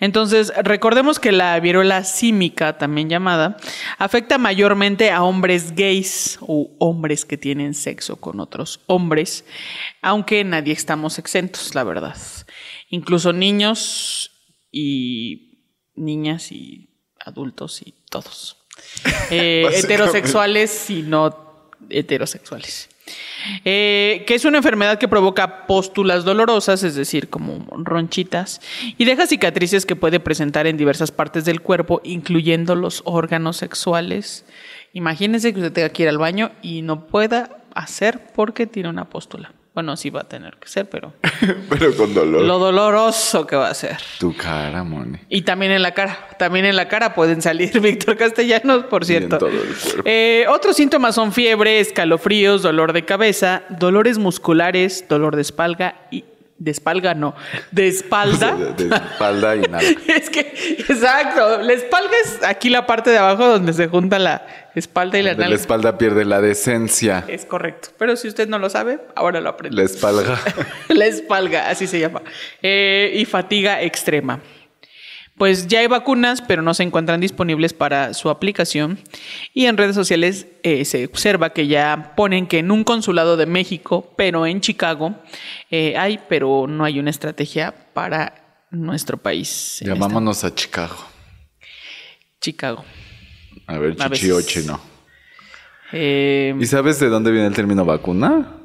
Entonces, 0.00 0.52
recordemos 0.62 1.18
que 1.18 1.32
la 1.32 1.58
viruela 1.60 2.02
símica, 2.04 2.78
también 2.78 3.10
llamada, 3.10 3.56
afecta 3.98 4.38
mayormente 4.38 5.10
a 5.10 5.22
hombres 5.22 5.74
gays 5.74 6.38
o 6.40 6.74
hombres 6.78 7.24
que 7.24 7.36
tienen 7.36 7.74
sexo 7.74 8.16
con 8.16 8.40
otros 8.40 8.80
hombres, 8.86 9.44
aunque 10.02 10.44
nadie 10.44 10.72
estamos 10.72 11.18
exentos, 11.18 11.74
la 11.74 11.84
verdad. 11.84 12.16
Incluso 12.88 13.32
niños 13.32 14.30
y 14.72 15.60
niñas 15.94 16.52
y 16.52 16.88
adultos 17.20 17.82
y 17.82 17.94
todos. 18.10 18.63
Eh, 19.30 19.66
heterosexuales 19.72 20.90
y 20.90 21.02
no 21.02 21.36
heterosexuales. 21.90 22.88
Eh, 23.64 24.24
que 24.26 24.34
es 24.34 24.44
una 24.44 24.58
enfermedad 24.58 24.98
que 24.98 25.08
provoca 25.08 25.66
póstulas 25.66 26.24
dolorosas, 26.24 26.82
es 26.82 26.94
decir, 26.94 27.28
como 27.28 27.66
ronchitas, 27.76 28.60
y 28.96 29.04
deja 29.04 29.26
cicatrices 29.26 29.84
que 29.84 29.96
puede 29.96 30.20
presentar 30.20 30.66
en 30.66 30.78
diversas 30.78 31.12
partes 31.12 31.44
del 31.44 31.60
cuerpo, 31.60 32.00
incluyendo 32.04 32.74
los 32.74 33.02
órganos 33.04 33.58
sexuales. 33.58 34.46
Imagínense 34.94 35.52
que 35.52 35.60
usted 35.60 35.72
tenga 35.72 35.90
que 35.90 36.04
ir 36.04 36.08
al 36.08 36.18
baño 36.18 36.52
y 36.62 36.82
no 36.82 37.06
pueda 37.06 37.58
hacer 37.74 38.20
porque 38.34 38.66
tiene 38.66 38.88
una 38.88 39.10
póstula. 39.10 39.52
Bueno, 39.74 39.96
sí 39.96 40.08
va 40.08 40.20
a 40.20 40.28
tener 40.28 40.54
que 40.56 40.68
ser, 40.68 40.88
pero 40.88 41.12
Pero 41.68 41.96
con 41.96 42.14
dolor. 42.14 42.42
lo 42.42 42.58
doloroso 42.60 43.44
que 43.46 43.56
va 43.56 43.68
a 43.70 43.74
ser. 43.74 43.96
Tu 44.20 44.36
cara, 44.36 44.84
Moni. 44.84 45.18
Y 45.28 45.42
también 45.42 45.72
en 45.72 45.82
la 45.82 45.92
cara. 45.92 46.16
También 46.38 46.64
en 46.64 46.76
la 46.76 46.86
cara 46.86 47.12
pueden 47.14 47.42
salir 47.42 47.80
Víctor 47.80 48.16
Castellanos, 48.16 48.84
por 48.84 49.04
cierto. 49.04 49.38
todo 49.38 49.48
el. 49.50 49.58
Eh, 50.04 50.46
otros 50.48 50.76
síntomas 50.76 51.16
son 51.16 51.32
fiebre, 51.32 51.80
escalofríos, 51.80 52.62
dolor 52.62 52.92
de 52.92 53.04
cabeza, 53.04 53.62
dolores 53.68 54.18
musculares, 54.18 55.06
dolor 55.08 55.34
de 55.34 55.42
espalda 55.42 56.06
y 56.12 56.24
de 56.56 56.70
espalda 56.70 57.14
no, 57.14 57.34
de 57.72 57.88
espalda. 57.88 58.54
De, 58.76 58.84
de 58.88 58.94
espalda 58.94 59.56
y 59.56 59.62
nada. 59.62 59.82
es 60.08 60.30
que, 60.30 60.40
exacto, 60.88 61.62
la 61.62 61.72
espalda 61.72 62.10
es 62.24 62.44
aquí 62.44 62.70
la 62.70 62.86
parte 62.86 63.10
de 63.10 63.18
abajo 63.18 63.46
donde 63.46 63.72
se 63.72 63.88
junta 63.88 64.18
la 64.18 64.46
espalda 64.74 65.18
y 65.18 65.22
la 65.22 65.30
De 65.30 65.36
la 65.36 65.42
nalga. 65.44 65.56
espalda 65.56 65.98
pierde 65.98 66.24
la 66.24 66.40
decencia. 66.40 67.24
Es 67.28 67.44
correcto. 67.44 67.88
Pero 67.98 68.16
si 68.16 68.28
usted 68.28 68.48
no 68.48 68.58
lo 68.58 68.70
sabe, 68.70 69.00
ahora 69.14 69.40
lo 69.40 69.50
aprende. 69.50 69.76
La 69.76 69.82
espalda. 69.84 70.40
La 70.88 71.06
espalga, 71.06 71.68
así 71.68 71.86
se 71.86 71.98
llama. 71.98 72.22
Eh, 72.62 73.12
y 73.16 73.24
fatiga 73.24 73.82
extrema. 73.82 74.40
Pues 75.36 75.66
ya 75.66 75.80
hay 75.80 75.88
vacunas, 75.88 76.40
pero 76.42 76.62
no 76.62 76.74
se 76.74 76.84
encuentran 76.84 77.20
disponibles 77.20 77.72
para 77.72 78.14
su 78.14 78.30
aplicación. 78.30 78.98
Y 79.52 79.66
en 79.66 79.76
redes 79.76 79.96
sociales 79.96 80.46
eh, 80.62 80.84
se 80.84 81.06
observa 81.06 81.50
que 81.50 81.66
ya 81.66 82.12
ponen 82.16 82.46
que 82.46 82.58
en 82.60 82.70
un 82.70 82.84
consulado 82.84 83.36
de 83.36 83.46
México, 83.46 84.14
pero 84.16 84.46
en 84.46 84.60
Chicago, 84.60 85.16
eh, 85.70 85.96
hay, 85.96 86.20
pero 86.28 86.66
no 86.68 86.84
hay 86.84 87.00
una 87.00 87.10
estrategia 87.10 87.74
para 87.92 88.66
nuestro 88.70 89.16
país. 89.18 89.82
en 89.82 89.88
Llamámonos 89.88 90.44
a 90.44 90.54
Chicago. 90.54 90.96
Chicago. 92.40 92.84
A 93.66 93.78
ver, 93.78 93.96
A 93.98 94.08
veces. 94.08 94.20
chichioche, 94.20 94.62
no. 94.62 94.80
Eh, 95.92 96.54
¿Y 96.60 96.66
sabes 96.66 97.00
de 97.00 97.08
dónde 97.08 97.30
viene 97.30 97.46
el 97.46 97.54
término 97.54 97.84
vacuna? 97.84 98.60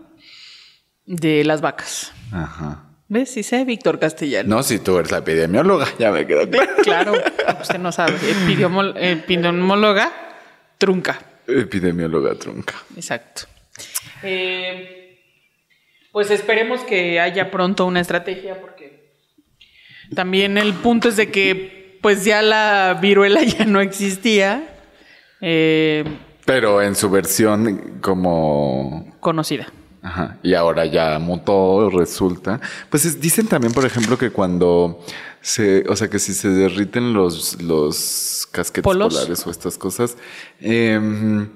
de 1.06 1.44
las 1.44 1.60
vacas. 1.62 2.14
Ajá. 2.32 2.89
¿Ves? 3.12 3.32
Sí 3.32 3.42
sé, 3.42 3.66
Víctor 3.66 3.98
Castellano. 3.98 4.58
No, 4.58 4.64
si 4.64 4.78
tú 4.78 5.00
eres 5.00 5.12
la 5.12 5.18
epidemióloga, 5.18 5.88
ya 5.98 6.12
me 6.12 6.28
quedó 6.28 6.48
claro. 6.48 6.72
Claro, 6.84 7.14
usted 7.60 7.80
no 7.80 7.92
sabe. 7.92 8.14
Epidemióloga 8.96 10.12
trunca. 10.78 11.20
Epidemióloga 11.48 12.36
trunca. 12.36 12.76
Exacto. 12.96 13.48
Eh, 14.22 15.20
pues 16.12 16.30
esperemos 16.30 16.82
que 16.82 17.20
haya 17.20 17.50
pronto 17.50 17.88
una 17.88 18.00
estrategia 18.00 18.62
porque 18.62 19.12
también 20.14 20.60
el 20.60 20.74
punto 20.74 21.10
es 21.10 21.16
de 21.16 21.32
que 21.32 21.98
pues 22.02 22.26
ya 22.26 22.44
la 22.44 23.00
viruela 23.02 23.42
ya 23.58 23.66
no 23.66 23.82
existía 23.82 24.76
eh, 25.42 26.04
Pero 26.46 26.82
en 26.84 26.96
su 26.96 27.10
versión 27.10 28.00
como 28.02 29.18
conocida. 29.20 29.72
Ajá. 30.02 30.38
Y 30.44 30.54
ahora 30.54 30.86
ya 30.86 31.20
mutó, 31.20 31.90
resulta. 31.90 32.60
Pues 32.90 33.06
es- 33.06 33.20
dicen 33.20 33.48
también, 33.48 33.74
por 33.74 33.86
ejemplo, 33.86 34.18
que 34.18 34.30
cuando 34.32 35.00
se, 35.42 35.84
o 35.90 35.96
sea, 35.96 36.10
que 36.10 36.20
si 36.20 36.34
se 36.34 36.50
derriten 36.50 37.14
los, 37.14 37.62
los 37.62 38.48
casquetes 38.52 38.84
¿Polos? 38.84 39.14
polares 39.14 39.46
o 39.46 39.52
estas 39.52 39.78
cosas, 39.78 40.18
em, 40.60 41.50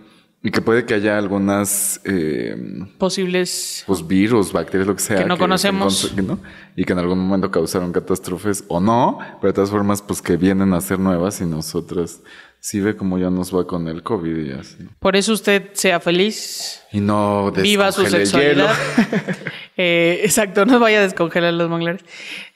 y 0.46 0.52
que 0.52 0.62
puede 0.62 0.86
que 0.86 0.94
haya 0.94 1.18
algunas, 1.18 2.02
em, 2.04 2.86
Posibles. 2.98 3.84
pues 3.88 4.06
virus, 4.06 4.52
bacterias, 4.52 4.88
lo 4.88 4.96
que 4.96 5.02
sea. 5.02 5.18
Que 5.20 5.26
no 5.26 5.38
conocemos. 5.38 6.12
que 6.14 6.22
no, 6.22 6.40
y 6.76 6.84
que 6.84 6.92
en 6.94 7.00
algún 7.00 7.20
momento 7.20 7.50
causaron 7.50 7.92
catástrofes 7.94 8.66
o 8.68 8.80
no, 8.82 9.20
pero 9.40 9.52
de 9.52 9.56
todas 9.56 9.70
formas, 9.70 10.02
pues 10.02 10.22
que 10.22 10.36
vienen 10.36 10.74
a 10.74 10.82
ser 10.82 11.00
nuevas 11.00 11.40
y 11.42 11.46
nosotras 11.46 12.20
sí 12.64 12.80
ve 12.80 12.96
cómo 12.96 13.20
ya 13.20 13.30
nos 13.30 13.54
va 13.54 13.68
con 13.68 13.90
el 13.90 14.04
COVID 14.04 14.38
y 14.38 14.52
así. 14.54 14.78
Por 15.00 15.18
eso 15.18 15.34
usted 15.34 15.72
sea 15.74 16.00
feliz. 16.00 16.82
Y 16.94 17.02
no 17.02 17.52
Viva 17.52 17.92
su 17.92 18.04
descongele 18.04 18.52
el 18.52 18.56
hielo. 18.56 18.68
sexualidad. 18.70 19.38
Eh, 19.76 20.22
exacto, 20.24 20.68
no 20.68 20.80
vaya 20.80 21.00
a 21.00 21.02
descongelar 21.02 21.52
los 21.52 21.68
manglares. 21.68 22.04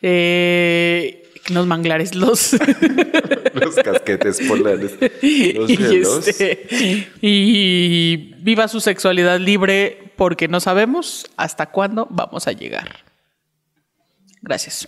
Eh, 0.04 1.28
los 1.50 1.66
manglares, 1.66 2.14
los. 2.14 2.54
los 3.54 3.76
casquetes 3.76 4.40
polares. 4.48 4.92
Los 5.02 5.70
y, 5.72 5.96
este, 6.28 7.10
y 7.22 8.36
viva 8.38 8.68
su 8.68 8.82
sexualidad 8.82 9.40
libre 9.40 10.14
porque 10.16 10.48
no 10.48 10.60
sabemos 10.60 11.26
hasta 11.38 11.72
cuándo 11.72 12.08
vamos 12.12 12.48
a 12.48 12.52
llegar. 12.52 12.98
Gracias. 14.44 14.88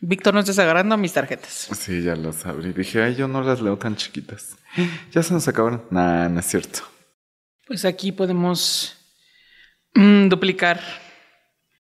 Víctor, 0.00 0.32
no 0.32 0.40
estés 0.40 0.58
agarrando 0.58 0.96
mis 0.96 1.12
tarjetas. 1.12 1.68
Sí, 1.76 2.02
ya 2.02 2.14
las 2.14 2.46
abrí. 2.46 2.72
Dije, 2.72 3.02
ay, 3.02 3.16
yo 3.16 3.26
no 3.26 3.42
las 3.42 3.60
leo 3.60 3.76
tan 3.76 3.96
chiquitas. 3.96 4.56
Ya 5.12 5.22
se 5.22 5.32
nos 5.32 5.48
acabaron. 5.48 5.82
Nah, 5.90 6.28
no 6.28 6.40
es 6.40 6.46
cierto. 6.46 6.80
Pues 7.66 7.84
aquí 7.84 8.12
podemos 8.12 8.96
mm, 9.94 10.28
duplicar. 10.28 10.80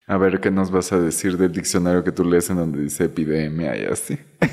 A 0.07 0.17
ver, 0.17 0.39
¿qué 0.39 0.49
nos 0.49 0.71
vas 0.71 0.91
a 0.91 0.99
decir 0.99 1.38
del 1.38 1.51
diccionario 1.51 2.03
que 2.03 2.12
tú 2.12 2.23
lees 2.23 2.49
en 2.49 2.55
donde 2.57 2.81
dice 2.81 3.05
epidemia 3.05 3.75
y 3.77 3.85
así? 3.85 4.17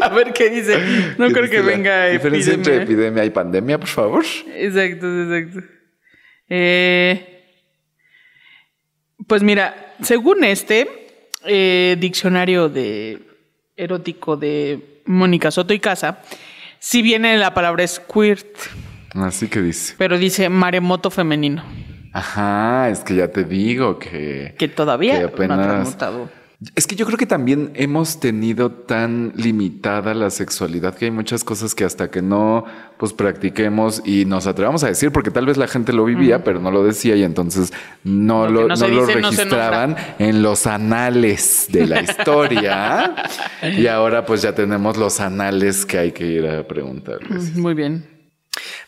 A 0.00 0.08
ver 0.14 0.32
qué 0.32 0.48
dice. 0.48 0.78
No 1.18 1.26
¿Qué 1.26 1.32
creo 1.32 1.44
dice 1.44 1.56
que 1.56 1.62
venga 1.62 2.06
Diferencia 2.06 2.54
entre 2.54 2.76
epidemia. 2.76 2.94
epidemia 2.94 3.24
y 3.24 3.30
pandemia, 3.30 3.78
por 3.78 3.88
favor. 3.88 4.24
Exacto, 4.54 5.06
exacto. 5.24 5.60
Eh, 6.48 7.44
pues 9.26 9.42
mira, 9.42 9.94
según 10.02 10.44
este 10.44 10.99
eh, 11.44 11.96
diccionario 11.98 12.68
de 12.68 13.20
erótico 13.76 14.36
de 14.36 15.00
Mónica 15.06 15.50
Soto 15.50 15.72
y 15.72 15.78
Casa, 15.80 16.20
sí 16.78 17.02
viene 17.02 17.36
la 17.38 17.54
palabra 17.54 17.86
squirt, 17.86 18.46
Así 19.14 19.48
que 19.48 19.60
dice. 19.62 19.94
pero 19.98 20.18
dice 20.18 20.48
maremoto 20.48 21.10
femenino, 21.10 21.64
Ajá, 22.12 22.88
es 22.90 23.00
que 23.00 23.14
ya 23.14 23.28
te 23.28 23.44
digo 23.44 23.98
que... 23.98 24.54
que 24.58 24.66
todavía 24.68 25.30
Que 25.30 25.46
no 25.46 25.54
ha 25.54 25.62
transmutado. 25.62 26.28
Es 26.76 26.86
que 26.86 26.94
yo 26.94 27.06
creo 27.06 27.16
que 27.16 27.24
también 27.24 27.70
hemos 27.74 28.20
tenido 28.20 28.70
tan 28.70 29.32
limitada 29.34 30.12
la 30.12 30.28
sexualidad 30.28 30.94
que 30.94 31.06
hay 31.06 31.10
muchas 31.10 31.42
cosas 31.42 31.74
que 31.74 31.84
hasta 31.84 32.10
que 32.10 32.20
no 32.20 32.66
pues 32.98 33.14
practiquemos 33.14 34.02
y 34.04 34.26
nos 34.26 34.46
atrevamos 34.46 34.84
a 34.84 34.88
decir, 34.88 35.10
porque 35.10 35.30
tal 35.30 35.46
vez 35.46 35.56
la 35.56 35.68
gente 35.68 35.94
lo 35.94 36.04
vivía, 36.04 36.44
pero 36.44 36.60
no 36.60 36.70
lo 36.70 36.84
decía 36.84 37.16
y 37.16 37.22
entonces 37.22 37.72
no 38.04 38.46
Lo 38.46 38.68
no 38.68 38.76
lo 38.76 38.76
dice, 38.76 38.90
no 38.90 39.06
se 39.06 39.14
registraban 39.14 39.96
en 40.18 40.42
los 40.42 40.66
anales 40.66 41.66
de 41.70 41.86
la 41.86 42.02
historia. 42.02 43.14
y 43.62 43.86
ahora 43.86 44.26
pues 44.26 44.42
ya 44.42 44.54
tenemos 44.54 44.98
los 44.98 45.18
anales 45.20 45.86
que 45.86 45.96
hay 45.96 46.12
que 46.12 46.26
ir 46.26 46.46
a 46.46 46.68
preguntarles. 46.68 47.56
Muy 47.56 47.72
bien. 47.72 48.06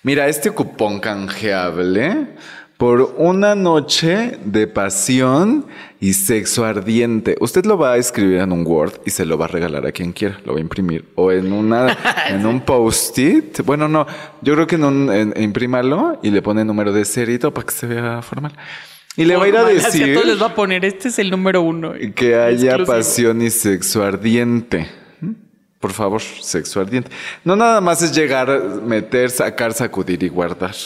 Mira, 0.03 0.29
este 0.29 0.51
cupón 0.51 1.01
canjeable 1.01 2.35
por 2.83 3.14
una 3.16 3.55
noche 3.55 4.38
de 4.45 4.66
pasión 4.66 5.66
y 6.01 6.14
sexo 6.14 6.64
ardiente. 6.64 7.37
Usted 7.38 7.64
lo 7.64 7.79
va 7.79 7.92
a 7.92 7.97
escribir 7.97 8.38
en 8.38 8.51
un 8.51 8.66
Word 8.66 8.95
y 9.07 9.11
se 9.11 9.25
lo 9.25 9.38
va 9.38 9.45
a 9.45 9.49
regalar 9.49 9.87
a 9.87 9.92
quien 9.92 10.11
quiera. 10.12 10.40
Lo 10.45 10.55
va 10.55 10.59
a 10.59 10.62
imprimir. 10.62 11.05
O 11.14 11.31
en 11.31 11.53
una, 11.53 11.97
en 12.29 12.45
un 12.45 12.61
post-it. 12.62 13.61
Bueno, 13.64 13.87
no. 13.87 14.05
Yo 14.40 14.55
creo 14.55 14.66
que 14.66 14.75
en 14.75 14.83
un, 14.83 15.12
en- 15.12 15.33
imprímalo 15.40 16.18
y 16.25 16.31
le 16.33 16.42
pone 16.42 16.64
número 16.64 16.92
de 16.92 17.05
todo 17.38 17.55
para 17.55 17.66
que 17.68 17.73
se 17.73 17.87
vea 17.87 18.21
formal. 18.21 18.51
Y 19.16 19.27
le 19.27 19.37
va 19.37 19.45
a 19.45 19.49
ir 19.49 19.57
a 19.59 19.64
decir 19.64 20.14
todos 20.14 20.27
les 20.27 20.42
va 20.42 20.47
a 20.47 20.55
poner, 20.57 20.85
este 20.85 21.07
es 21.07 21.21
el 21.21 21.31
número 21.31 21.62
uno. 21.62 21.92
que 22.16 22.35
haya 22.35 22.71
Exclusivo. 22.75 22.87
pasión 22.87 23.42
y 23.42 23.51
sexo 23.51 24.03
ardiente. 24.03 24.88
Por 25.83 25.92
favor, 25.92 26.23
sexo 26.23 26.81
ardiente. 26.81 27.11
No 27.42 27.57
nada 27.57 27.81
más 27.81 28.03
es 28.03 28.14
llegar, 28.14 28.49
meter, 28.87 29.31
sacar, 29.31 29.73
sacudir 29.73 30.23
y 30.23 30.29
guardar. 30.29 30.77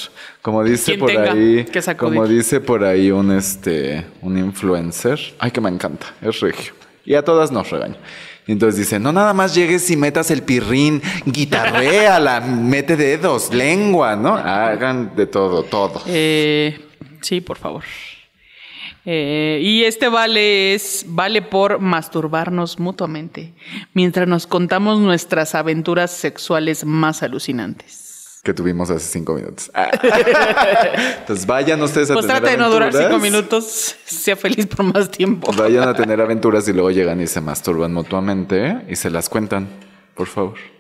Como 0.40 0.64
dice 0.64 0.96
por 0.96 1.10
ahí, 1.10 1.66
como 1.98 2.26
dice 2.26 2.60
por 2.62 2.82
ahí 2.82 3.10
un 3.10 3.30
este 3.30 4.06
un 4.22 4.38
influencer. 4.38 5.20
Ay, 5.38 5.50
que 5.50 5.60
me 5.60 5.68
encanta, 5.68 6.06
es 6.22 6.40
regio. 6.40 6.72
Y 7.04 7.14
a 7.14 7.22
todas 7.22 7.52
nos 7.52 7.68
regaña. 7.68 7.98
Y 8.46 8.52
entonces 8.52 8.78
dice, 8.78 8.98
no 8.98 9.12
nada 9.12 9.34
más 9.34 9.54
llegues 9.54 9.90
y 9.90 9.98
metas 9.98 10.30
el 10.30 10.42
pirrín, 10.42 11.02
guitarréala, 11.26 12.40
mete 12.40 12.96
dedos, 12.96 13.52
lengua, 13.52 14.16
¿no? 14.16 14.34
Hagan 14.34 15.14
de 15.14 15.26
todo, 15.26 15.62
todo. 15.64 16.00
Eh, 16.06 16.80
sí, 17.20 17.42
por 17.42 17.58
favor. 17.58 17.84
Eh, 19.08 19.60
y 19.62 19.84
este 19.84 20.08
vale 20.08 20.74
es 20.74 21.04
vale 21.06 21.40
por 21.40 21.78
masturbarnos 21.78 22.80
mutuamente 22.80 23.54
mientras 23.94 24.26
nos 24.26 24.48
contamos 24.48 24.98
nuestras 24.98 25.54
aventuras 25.54 26.10
sexuales 26.10 26.84
más 26.84 27.22
alucinantes. 27.22 28.40
que 28.42 28.52
tuvimos 28.52 28.90
hace 28.90 29.06
cinco 29.06 29.34
minutos. 29.34 29.70
Ah. 29.74 29.90
Entonces 31.20 31.46
vayan 31.46 31.80
ustedes 31.82 32.10
a 32.10 32.14
Pues 32.14 32.26
tener 32.26 32.40
trata 32.40 32.56
de 32.56 32.58
no 32.58 32.68
durar 32.68 32.92
cinco 32.92 33.18
minutos, 33.18 33.94
sea 34.04 34.34
feliz 34.34 34.66
por 34.66 34.84
más 34.84 35.08
tiempo. 35.08 35.52
Vayan 35.52 35.88
a 35.88 35.94
tener 35.94 36.20
aventuras 36.20 36.66
y 36.66 36.72
luego 36.72 36.90
llegan 36.90 37.20
y 37.20 37.28
se 37.28 37.40
masturban 37.40 37.92
mutuamente 37.92 38.82
y 38.88 38.96
se 38.96 39.10
las 39.10 39.28
cuentan, 39.28 39.68
por 40.14 40.26
favor. 40.26 40.75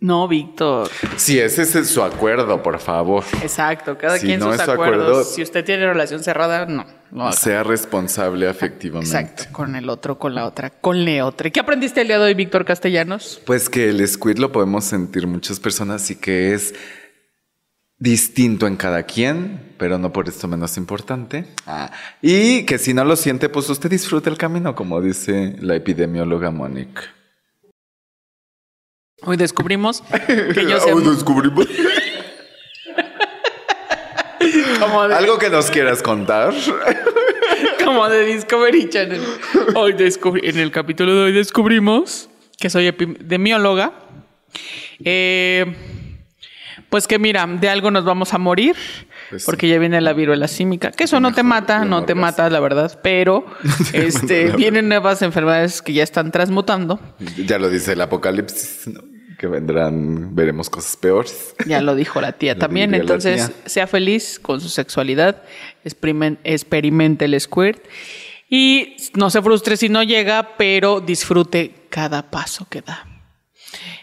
No, 0.00 0.26
Víctor. 0.28 0.88
Si 1.16 1.38
ese 1.38 1.62
es 1.62 1.88
su 1.90 2.02
acuerdo, 2.02 2.62
por 2.62 2.78
favor. 2.78 3.22
Exacto, 3.42 3.98
cada 3.98 4.16
Si 4.16 4.26
quien 4.26 4.40
no 4.40 4.46
sus 4.46 4.54
es 4.54 4.60
acuerdos. 4.68 5.04
acuerdo- 5.06 5.24
Si 5.24 5.42
usted 5.42 5.62
tiene 5.62 5.86
relación 5.86 6.22
cerrada, 6.22 6.64
no. 6.64 6.86
no. 7.10 7.30
Sea 7.32 7.62
responsable 7.64 8.48
afectivamente. 8.48 9.06
Exacto, 9.14 9.44
con 9.52 9.76
el 9.76 9.90
otro, 9.90 10.18
con 10.18 10.34
la 10.34 10.46
otra, 10.46 10.70
con 10.70 11.04
la 11.04 11.26
otra. 11.26 11.50
¿Qué 11.50 11.60
aprendiste 11.60 12.00
el 12.00 12.06
día 12.08 12.18
de 12.18 12.24
hoy, 12.24 12.34
Víctor 12.34 12.64
Castellanos? 12.64 13.42
Pues 13.44 13.68
que 13.68 13.90
el 13.90 14.06
squid 14.08 14.38
lo 14.38 14.50
podemos 14.52 14.84
sentir 14.84 15.26
muchas 15.26 15.60
personas 15.60 16.10
y 16.10 16.16
que 16.16 16.54
es 16.54 16.74
distinto 17.98 18.66
en 18.66 18.76
cada 18.76 19.02
quien, 19.02 19.74
pero 19.76 19.98
no 19.98 20.10
por 20.14 20.26
esto 20.28 20.48
menos 20.48 20.78
importante. 20.78 21.44
Ah, 21.66 21.90
Y 22.22 22.64
que 22.64 22.78
si 22.78 22.94
no 22.94 23.04
lo 23.04 23.16
siente, 23.16 23.50
pues 23.50 23.68
usted 23.68 23.90
disfruta 23.90 24.30
el 24.30 24.38
camino, 24.38 24.74
como 24.74 25.02
dice 25.02 25.56
la 25.60 25.76
epidemióloga 25.76 26.50
Mónica. 26.50 27.02
Hoy 29.22 29.36
descubrimos 29.36 30.02
que 30.26 30.66
yo 30.68 30.80
sé 30.80 30.94
descubrimos. 30.94 31.66
como 34.80 35.08
de- 35.08 35.14
Algo 35.14 35.38
que 35.38 35.50
nos 35.50 35.70
quieras 35.70 36.02
contar. 36.02 36.54
Como 37.84 38.08
de 38.08 38.24
Discovery 38.24 38.88
Channel. 38.88 39.20
Hoy 39.74 39.92
descubrí, 39.94 40.48
en 40.48 40.58
el 40.58 40.70
capítulo 40.70 41.12
de 41.14 41.22
hoy 41.24 41.32
descubrimos 41.32 42.28
que 42.56 42.70
soy 42.70 42.86
epidemióloga. 42.86 43.92
Eh, 45.04 45.74
pues 46.90 47.06
que 47.06 47.18
mira, 47.18 47.46
de 47.46 47.68
algo 47.70 47.90
nos 47.90 48.04
vamos 48.04 48.34
a 48.34 48.38
morir. 48.38 48.76
Pues 49.30 49.42
sí. 49.42 49.46
porque 49.46 49.68
ya 49.68 49.78
viene 49.78 50.00
la 50.00 50.12
viruela 50.12 50.48
símica. 50.48 50.90
Que 50.90 51.04
eso 51.04 51.20
no 51.20 51.32
te 51.32 51.42
mata, 51.44 51.84
no 51.84 52.04
te 52.04 52.14
mata, 52.16 52.50
la 52.50 52.58
verdad. 52.60 52.98
Pero 53.02 53.46
este, 53.92 54.50
vienen 54.56 54.88
nuevas 54.88 55.22
enfermedades 55.22 55.82
que 55.82 55.92
ya 55.92 56.02
están 56.02 56.32
transmutando. 56.32 56.98
Ya 57.46 57.58
lo 57.58 57.70
dice 57.70 57.92
el 57.92 58.00
apocalipsis, 58.00 58.88
¿no? 58.88 59.00
Que 59.38 59.46
vendrán, 59.46 60.34
veremos 60.34 60.68
cosas 60.68 60.96
peores. 60.96 61.54
Ya 61.66 61.80
lo 61.80 61.94
dijo 61.94 62.20
la 62.20 62.32
tía 62.32 62.58
también. 62.58 62.92
Entonces, 62.92 63.46
tía. 63.46 63.68
sea 63.68 63.86
feliz 63.86 64.38
con 64.40 64.60
su 64.60 64.68
sexualidad. 64.68 65.42
experimen- 65.84 66.38
experimente 66.44 67.24
el 67.26 67.40
squirt. 67.40 67.82
Y 68.48 68.96
no 69.14 69.30
se 69.30 69.40
frustre 69.40 69.76
si 69.76 69.88
no 69.88 70.02
llega, 70.02 70.56
pero 70.58 71.00
disfrute 71.00 71.86
cada 71.88 72.30
paso 72.32 72.66
que 72.68 72.82
da. 72.82 73.06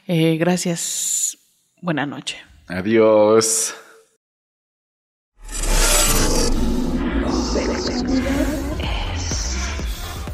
Eh, 0.07 0.37
gracias. 0.37 1.37
Buena 1.81 2.05
noche. 2.05 2.37
Adiós. 2.67 3.73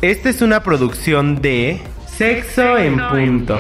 Esta 0.02 0.30
es 0.30 0.42
una 0.42 0.64
producción 0.64 1.42
de 1.42 1.80
Sexo 2.08 2.78
en 2.78 2.98
Punto. 3.10 3.58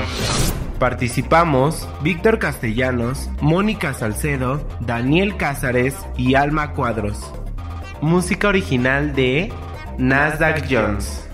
Participamos 0.79 1.87
Víctor 2.01 2.39
Castellanos, 2.39 3.29
Mónica 3.39 3.93
Salcedo, 3.93 4.67
Daniel 4.81 5.37
Cázares 5.37 5.95
y 6.17 6.35
Alma 6.35 6.73
Cuadros. 6.73 7.31
Música 8.01 8.49
original 8.49 9.15
de 9.15 9.53
Nasdaq 9.97 10.65
Jones. 10.69 11.29